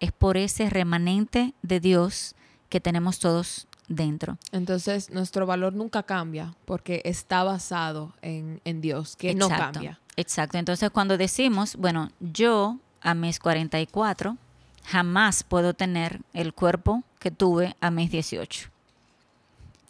es 0.00 0.12
por 0.12 0.36
ese 0.36 0.70
remanente 0.70 1.54
de 1.62 1.80
Dios 1.80 2.34
que 2.68 2.80
tenemos 2.80 3.18
todos 3.18 3.66
dentro. 3.88 4.38
Entonces, 4.52 5.10
nuestro 5.10 5.46
valor 5.46 5.72
nunca 5.72 6.02
cambia 6.02 6.54
porque 6.64 7.00
está 7.04 7.42
basado 7.42 8.12
en, 8.22 8.80
Dios, 8.80 9.16
que 9.16 9.34
no 9.34 9.48
cambia. 9.48 9.98
Exacto. 10.16 10.58
Entonces, 10.58 10.90
cuando 10.90 11.16
decimos, 11.16 11.76
bueno, 11.76 12.10
yo 12.20 12.78
a 13.00 13.14
mis 13.14 13.38
44 13.38 14.36
jamás 14.84 15.42
puedo 15.42 15.74
tener 15.74 16.20
el 16.32 16.52
cuerpo 16.52 17.02
que 17.18 17.30
tuve 17.30 17.76
a 17.80 17.90
mis 17.90 18.10
18. 18.10 18.70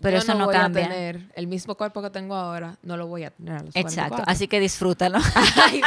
Pero 0.01 0.19
eso 0.19 0.35
no, 0.35 0.47
voy 0.47 0.55
cambia. 0.55 0.87
A 0.87 0.89
tener 0.89 1.33
el 1.35 1.47
mismo 1.47 1.75
cuerpo 1.75 2.03
que 2.03 2.11
tengo 2.11 2.35
ahora, 2.35 2.77
no 2.83 2.97
lo 2.97 3.07
voy 3.07 3.25
a 3.25 3.31
tener 3.31 3.55
a 3.55 3.63
los 3.63 3.75
Exacto. 3.75 4.23
Así 4.27 4.47
que 4.47 4.61
disfrútalo. 4.61 5.19
Ay, 5.57 5.81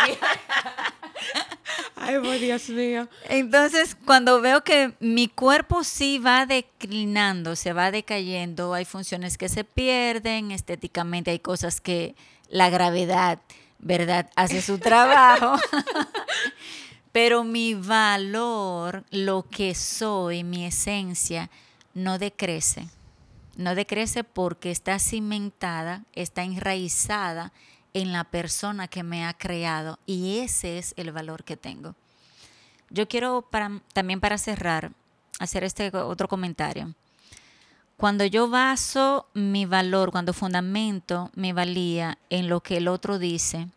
Ay, 1.96 2.40
Dios 2.40 2.68
mío. 2.70 3.08
Entonces, 3.30 3.96
cuando 4.06 4.42
veo 4.42 4.64
que 4.64 4.94
mi 5.00 5.28
cuerpo 5.28 5.84
sí 5.84 6.18
va 6.18 6.46
declinando, 6.46 7.56
se 7.56 7.74
va 7.74 7.92
decayendo, 7.92 8.74
hay 8.74 8.86
funciones 8.86 9.38
que 9.38 9.50
se 9.50 9.64
pierden, 9.64 10.52
estéticamente 10.52 11.32
hay 11.32 11.40
cosas 11.40 11.80
que 11.80 12.16
la 12.50 12.70
gravedad, 12.70 13.40
¿verdad?, 13.80 14.30
hace 14.36 14.62
su 14.62 14.80
trabajo. 14.80 15.56
Pero 17.12 17.44
mi 17.44 17.76
valor, 17.76 19.04
lo 19.12 19.44
que 19.44 19.76
soy, 19.76 20.44
mi 20.44 20.66
esencia, 20.66 21.50
no 21.94 22.18
decrece. 22.18 22.88
No 23.62 23.76
decrece 23.76 24.24
porque 24.24 24.72
está 24.72 24.98
cimentada, 24.98 26.04
está 26.14 26.44
enraizada 26.44 27.54
en 27.94 28.12
la 28.12 28.24
persona 28.24 28.88
que 28.88 29.04
me 29.04 29.24
ha 29.24 29.34
creado 29.34 30.00
y 30.08 30.40
ese 30.40 30.80
es 30.80 30.96
el 30.98 31.12
valor 31.12 31.44
que 31.44 31.58
tengo. 31.58 31.94
Yo 32.90 33.08
quiero 33.08 33.48
también 33.94 34.20
para 34.20 34.40
cerrar 34.40 34.94
hacer 35.40 35.64
este 35.64 35.96
otro 35.96 36.28
comentario. 36.28 36.96
Cuando 37.98 38.26
yo 38.26 38.50
baso 38.50 39.28
mi 39.36 39.66
valor, 39.66 40.12
cuando 40.12 40.34
fundamento 40.34 41.30
mi 41.36 41.52
valía 41.52 42.18
en 42.32 42.50
lo 42.50 42.62
que 42.62 42.78
el 42.78 42.88
otro 42.88 43.20
dice, 43.20 43.68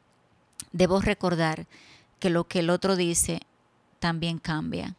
debo 0.73 1.03
recordar 1.03 1.67
que 2.19 2.31
lo 2.31 2.45
que 2.49 2.61
el 2.61 2.71
otro 2.71 2.97
dice 2.97 3.43
también 3.99 4.39
cambia. 4.39 4.95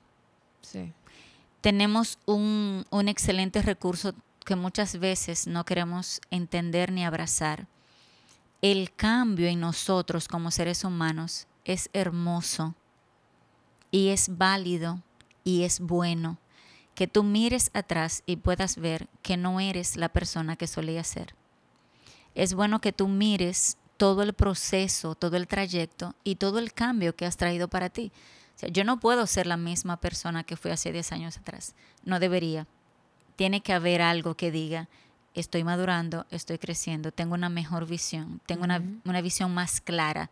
Tenemos 1.62 2.20
un, 2.26 2.86
un 2.92 3.08
excelente 3.08 3.64
recurso 3.64 4.14
que 4.46 4.56
muchas 4.56 5.00
veces 5.00 5.48
no 5.48 5.66
queremos 5.66 6.22
entender 6.32 6.92
ni 6.92 7.04
abrazar 7.04 7.68
el 8.72 8.92
cambio 8.92 9.48
en 9.48 9.60
nosotros 9.60 10.28
como 10.28 10.50
seres 10.50 10.84
humanos 10.84 11.46
es 11.66 11.90
hermoso 11.94 12.74
y 13.92 14.10
es 14.10 14.38
válido 14.38 15.04
y 15.44 15.64
es 15.64 15.80
bueno. 15.80 16.40
Que 16.96 17.08
tú 17.08 17.24
mires 17.24 17.70
atrás 17.74 18.24
y 18.26 18.38
puedas 18.38 18.78
ver 18.78 19.08
que 19.22 19.38
no 19.38 19.60
eres 19.60 19.98
la 19.98 20.10
persona 20.10 20.56
que 20.56 20.66
solía 20.66 21.04
ser. 21.04 21.36
Es 22.34 22.56
bueno 22.56 22.82
que 22.82 22.92
tú 22.92 23.08
mires 23.08 23.78
todo 23.98 24.24
el 24.24 24.34
proceso, 24.34 25.14
todo 25.14 25.38
el 25.38 25.48
trayecto 25.48 26.16
y 26.24 26.36
todo 26.36 26.58
el 26.58 26.74
cambio 26.74 27.16
que 27.16 27.26
has 27.26 27.38
traído 27.38 27.68
para 27.68 27.90
ti. 27.90 28.12
yo 28.72 28.84
no 28.84 29.00
puedo 29.00 29.28
ser 29.28 29.46
la 29.46 29.58
misma 29.58 29.98
persona 29.98 30.44
que 30.44 30.56
fui 30.56 30.72
hace 30.72 30.92
10 30.92 31.12
años 31.12 31.38
atrás. 31.38 31.76
No 32.04 32.20
debería. 32.20 32.66
Tiene 33.36 33.62
que 33.62 33.74
haber 33.74 34.02
algo 34.02 34.36
que 34.36 34.52
diga, 34.52 34.88
estoy 35.36 35.64
madurando, 35.64 36.26
estoy 36.32 36.58
creciendo, 36.58 37.12
tengo 37.12 37.34
una 37.34 37.50
mejor 37.50 37.86
visión, 37.86 38.40
tengo 38.46 38.64
una, 38.64 39.22
visión 39.22 39.54
más 39.54 39.82
clara 39.82 40.32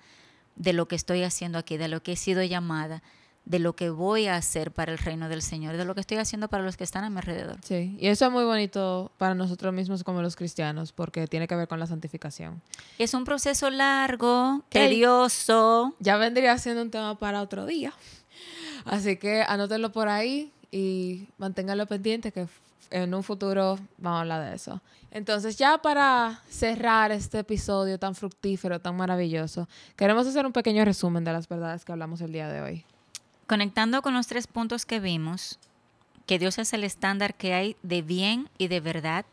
de 0.56 0.74
lo 0.74 0.88
que 0.88 0.96
estoy 0.96 1.24
haciendo 1.24 1.58
aquí, 1.58 1.78
de 1.78 1.88
lo 1.88 2.02
que 2.02 2.14
he 2.14 2.16
sido 2.16 2.42
llamada, 2.44 3.04
de 3.46 3.60
lo 3.60 3.76
que 3.76 3.90
voy 3.90 4.28
a 4.28 4.38
hacer 4.38 4.72
para 4.72 4.94
el 4.94 4.98
reino 4.98 5.28
del 5.28 5.42
Señor, 5.42 5.76
de 5.76 5.84
lo 5.84 5.94
que 5.96 6.02
estoy 6.02 6.18
haciendo 6.18 6.48
para 6.48 6.64
los 6.64 6.78
que 6.78 6.86
están 6.86 7.04
a 7.04 7.10
mi 7.10 7.18
alrededor. 7.18 7.58
Sí, 7.62 7.98
y 8.00 8.08
eso 8.08 8.26
es 8.26 8.32
muy 8.32 8.46
bonito 8.46 9.12
para 9.18 9.36
nosotros 9.36 9.74
mismos 9.74 10.06
como 10.06 10.22
los 10.22 10.38
cristianos, 10.38 10.94
porque 10.94 11.28
tiene 11.28 11.48
que 11.48 11.56
ver 11.56 11.68
con 11.68 11.80
la 11.80 11.88
santificación. 11.88 12.62
Es 12.98 13.14
un 13.14 13.26
proceso 13.26 13.70
largo, 13.70 14.64
tedioso. 14.70 15.94
Ya 16.00 16.16
vendría 16.16 16.58
siendo 16.58 16.82
un 16.82 16.92
tema 16.92 17.20
para 17.20 17.42
otro 17.42 17.66
día. 17.66 17.94
Así 18.86 19.18
que 19.18 19.42
anótenlo 19.42 19.92
por 19.92 20.08
ahí 20.08 20.54
y 20.72 21.28
manténganlo 21.38 21.86
pendiente 21.86 22.32
que 22.32 22.48
en 22.90 23.14
un 23.14 23.24
futuro 23.24 23.78
vamos 23.98 24.18
a 24.18 24.22
hablar 24.22 24.50
de 24.50 24.56
eso. 24.56 24.82
Entonces, 25.12 25.58
ya 25.58 25.78
para 25.78 26.42
cerrar 26.50 27.12
este 27.12 27.40
episodio 27.40 28.00
tan 28.00 28.16
fructífero, 28.16 28.80
tan 28.80 28.98
maravilloso, 28.98 29.68
queremos 29.96 30.26
hacer 30.26 30.46
un 30.46 30.54
pequeño 30.54 30.84
resumen 30.86 31.24
de 31.24 31.34
las 31.34 31.48
verdades 31.48 31.86
que 31.86 31.92
hablamos 31.92 32.22
el 32.22 32.32
día 32.32 32.50
de 32.50 32.62
hoy. 32.62 32.86
Conectando 33.48 34.02
con 34.02 34.14
los 34.14 34.28
tres 34.28 34.48
puntos 34.48 34.86
que 34.86 35.00
vimos, 35.00 35.60
que 36.26 36.40
Dios 36.40 36.58
es 36.58 36.74
el 36.74 36.84
estándar 36.84 37.36
que 37.36 37.54
hay 37.54 37.76
de 37.84 38.02
bien 38.02 38.50
y 38.58 38.70
de 38.70 38.80
verdad, 38.80 39.26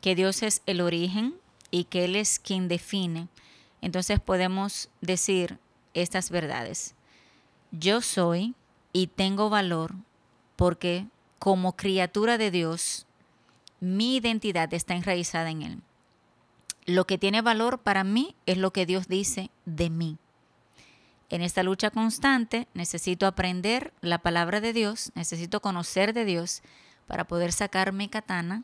que 0.00 0.14
Dios 0.14 0.42
es 0.42 0.62
el 0.66 0.80
origen 0.80 1.34
y 1.70 1.84
que 1.84 2.04
Él 2.04 2.16
es 2.16 2.38
quien 2.38 2.68
define, 2.68 3.28
entonces 3.80 4.20
podemos 4.20 4.88
decir 5.00 5.58
estas 5.92 6.30
verdades. 6.30 6.94
Yo 7.70 8.00
soy 8.00 8.54
y 8.92 9.08
tengo 9.08 9.50
valor 9.50 9.94
porque 10.56 11.06
como 11.44 11.76
criatura 11.76 12.38
de 12.38 12.50
Dios, 12.50 13.04
mi 13.78 14.16
identidad 14.16 14.72
está 14.72 14.94
enraizada 14.94 15.50
en 15.50 15.60
Él. 15.60 15.82
Lo 16.86 17.06
que 17.06 17.18
tiene 17.18 17.42
valor 17.42 17.80
para 17.80 18.02
mí 18.02 18.34
es 18.46 18.56
lo 18.56 18.72
que 18.72 18.86
Dios 18.86 19.08
dice 19.08 19.50
de 19.66 19.90
mí. 19.90 20.16
En 21.28 21.42
esta 21.42 21.62
lucha 21.62 21.90
constante 21.90 22.66
necesito 22.72 23.26
aprender 23.26 23.92
la 24.00 24.20
palabra 24.20 24.62
de 24.62 24.72
Dios, 24.72 25.12
necesito 25.14 25.60
conocer 25.60 26.14
de 26.14 26.24
Dios 26.24 26.62
para 27.06 27.24
poder 27.24 27.52
sacar 27.52 27.92
mi 27.92 28.08
katana. 28.08 28.62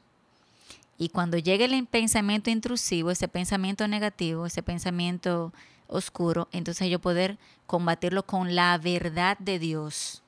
Y 0.96 1.10
cuando 1.10 1.36
llegue 1.36 1.66
el 1.66 1.86
pensamiento 1.86 2.48
intrusivo, 2.48 3.10
ese 3.10 3.28
pensamiento 3.28 3.86
negativo, 3.88 4.46
ese 4.46 4.62
pensamiento 4.62 5.52
oscuro, 5.86 6.48
entonces 6.50 6.88
yo 6.88 6.98
poder 6.98 7.36
combatirlo 7.66 8.24
con 8.24 8.54
la 8.54 8.78
verdad 8.78 9.36
de 9.38 9.58
Dios. 9.58 10.22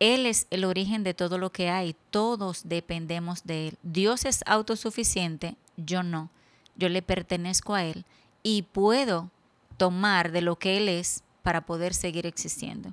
Él 0.00 0.26
es 0.26 0.46
el 0.50 0.64
origen 0.64 1.02
de 1.02 1.14
todo 1.14 1.38
lo 1.38 1.50
que 1.50 1.70
hay, 1.70 1.96
todos 2.10 2.68
dependemos 2.68 3.44
de 3.44 3.68
Él. 3.68 3.78
Dios 3.82 4.24
es 4.24 4.42
autosuficiente, 4.46 5.56
yo 5.76 6.02
no. 6.02 6.30
Yo 6.76 6.88
le 6.88 7.02
pertenezco 7.02 7.74
a 7.74 7.84
Él 7.84 8.04
y 8.44 8.62
puedo 8.62 9.30
tomar 9.76 10.30
de 10.30 10.42
lo 10.42 10.56
que 10.56 10.76
Él 10.76 10.88
es 10.88 11.24
para 11.42 11.66
poder 11.66 11.94
seguir 11.94 12.26
existiendo. 12.26 12.92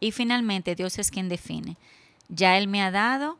Y 0.00 0.10
finalmente 0.10 0.74
Dios 0.74 0.98
es 0.98 1.10
quien 1.10 1.28
define. 1.28 1.76
Ya 2.28 2.58
Él 2.58 2.66
me 2.66 2.82
ha 2.82 2.90
dado 2.90 3.38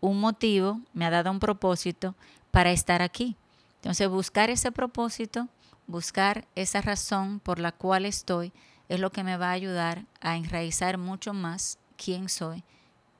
un 0.00 0.20
motivo, 0.20 0.80
me 0.92 1.06
ha 1.06 1.10
dado 1.10 1.30
un 1.30 1.38
propósito 1.38 2.14
para 2.50 2.72
estar 2.72 3.00
aquí. 3.00 3.36
Entonces 3.76 4.08
buscar 4.08 4.50
ese 4.50 4.72
propósito, 4.72 5.48
buscar 5.86 6.46
esa 6.54 6.82
razón 6.82 7.40
por 7.40 7.58
la 7.58 7.72
cual 7.72 8.04
estoy, 8.04 8.52
es 8.88 9.00
lo 9.00 9.10
que 9.10 9.24
me 9.24 9.38
va 9.38 9.48
a 9.48 9.52
ayudar 9.52 10.04
a 10.20 10.36
enraizar 10.36 10.98
mucho 10.98 11.32
más 11.32 11.78
quién 11.96 12.28
soy 12.28 12.64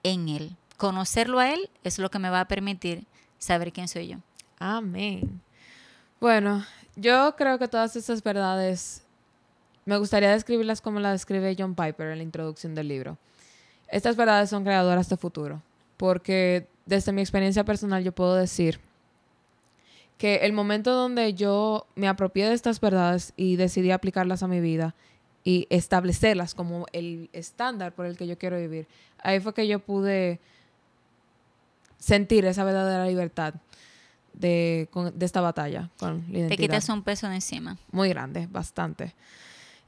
en 0.02 0.28
Él. 0.28 0.56
Conocerlo 0.76 1.38
a 1.38 1.52
Él 1.52 1.70
es 1.84 1.98
lo 1.98 2.10
que 2.10 2.18
me 2.18 2.30
va 2.30 2.40
a 2.40 2.48
permitir 2.48 3.06
saber 3.38 3.72
quién 3.72 3.88
soy 3.88 4.08
yo. 4.08 4.16
Amén. 4.58 5.40
Bueno, 6.20 6.64
yo 6.96 7.34
creo 7.36 7.58
que 7.58 7.68
todas 7.68 7.96
estas 7.96 8.22
verdades 8.22 9.02
me 9.84 9.96
gustaría 9.96 10.30
describirlas 10.30 10.80
como 10.80 11.00
la 11.00 11.10
describe 11.10 11.56
John 11.58 11.74
Piper 11.74 12.08
en 12.08 12.18
la 12.18 12.24
introducción 12.24 12.74
del 12.74 12.88
libro. 12.88 13.18
Estas 13.88 14.16
verdades 14.16 14.50
son 14.50 14.64
creadoras 14.64 15.08
de 15.08 15.16
futuro, 15.16 15.60
porque 15.96 16.68
desde 16.86 17.12
mi 17.12 17.20
experiencia 17.20 17.64
personal 17.64 18.04
yo 18.04 18.12
puedo 18.12 18.34
decir 18.34 18.80
que 20.18 20.36
el 20.36 20.52
momento 20.52 20.92
donde 20.92 21.34
yo 21.34 21.86
me 21.96 22.06
apropié 22.06 22.46
de 22.46 22.54
estas 22.54 22.80
verdades 22.80 23.32
y 23.36 23.56
decidí 23.56 23.90
aplicarlas 23.90 24.42
a 24.42 24.48
mi 24.48 24.60
vida 24.60 24.94
y 25.44 25.66
establecerlas 25.70 26.54
como 26.54 26.86
el 26.92 27.28
estándar 27.32 27.92
por 27.92 28.06
el 28.06 28.16
que 28.16 28.26
yo 28.26 28.38
quiero 28.38 28.58
vivir, 28.58 28.86
ahí 29.18 29.40
fue 29.40 29.54
que 29.54 29.66
yo 29.66 29.80
pude 29.80 30.40
sentir 31.98 32.44
esa 32.44 32.64
verdadera 32.64 33.06
libertad 33.06 33.54
de, 34.34 34.88
esta 35.20 35.40
batalla 35.40 35.90
con 35.98 36.24
la 36.28 36.38
identidad. 36.38 36.48
Te 36.48 36.56
quitas 36.56 36.88
un 36.88 37.02
peso 37.02 37.28
de 37.28 37.36
encima. 37.36 37.78
Muy 37.90 38.08
grande, 38.08 38.48
bastante. 38.50 39.14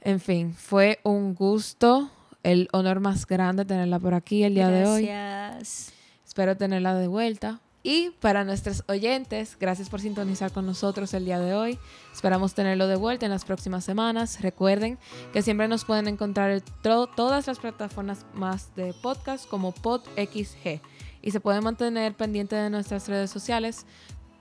En 0.01 0.19
fin, 0.19 0.53
fue 0.53 0.99
un 1.03 1.33
gusto, 1.33 2.09
el 2.43 2.69
honor 2.71 2.99
más 2.99 3.25
grande 3.25 3.65
tenerla 3.65 3.99
por 3.99 4.13
aquí 4.13 4.43
el 4.43 4.55
día 4.55 4.69
de 4.69 4.85
hoy. 4.85 5.05
Gracias. 5.05 5.93
Espero 6.25 6.55
tenerla 6.55 6.95
de 6.95 7.07
vuelta. 7.07 7.59
Y 7.87 8.09
para 8.19 8.43
nuestros 8.43 8.83
oyentes, 8.87 9.55
gracias 9.59 9.89
por 9.89 10.01
sintonizar 10.01 10.51
con 10.51 10.65
nosotros 10.65 11.13
el 11.13 11.23
día 11.23 11.37
de 11.37 11.53
hoy. 11.53 11.77
Esperamos 12.11 12.55
tenerlo 12.55 12.87
de 12.87 12.95
vuelta 12.95 13.27
en 13.27 13.31
las 13.31 13.45
próximas 13.45 13.85
semanas. 13.85 14.41
Recuerden 14.41 14.97
que 15.31 15.43
siempre 15.43 15.67
nos 15.67 15.85
pueden 15.85 16.07
encontrar 16.07 16.49
en 16.49 16.63
todas 16.81 17.45
las 17.45 17.59
plataformas 17.59 18.25
más 18.33 18.73
de 18.75 18.95
podcast 19.03 19.47
como 19.47 19.71
PodXG. 19.71 20.81
Y 21.21 21.29
se 21.29 21.39
pueden 21.39 21.63
mantener 21.63 22.15
pendiente 22.15 22.55
de 22.55 22.71
nuestras 22.71 23.07
redes 23.07 23.29
sociales 23.29 23.85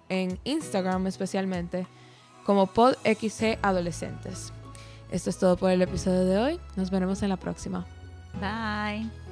en 0.08 0.40
Instagram 0.44 1.06
especialmente 1.06 1.86
como 2.46 2.66
PodXG 2.66 3.58
Adolescentes. 3.60 4.54
Esto 5.10 5.28
es 5.28 5.38
todo 5.38 5.58
por 5.58 5.70
el 5.70 5.82
episodio 5.82 6.24
de 6.24 6.38
hoy. 6.38 6.60
Nos 6.76 6.90
veremos 6.90 7.22
en 7.22 7.28
la 7.28 7.36
próxima. 7.36 7.84
Bye. 8.40 9.23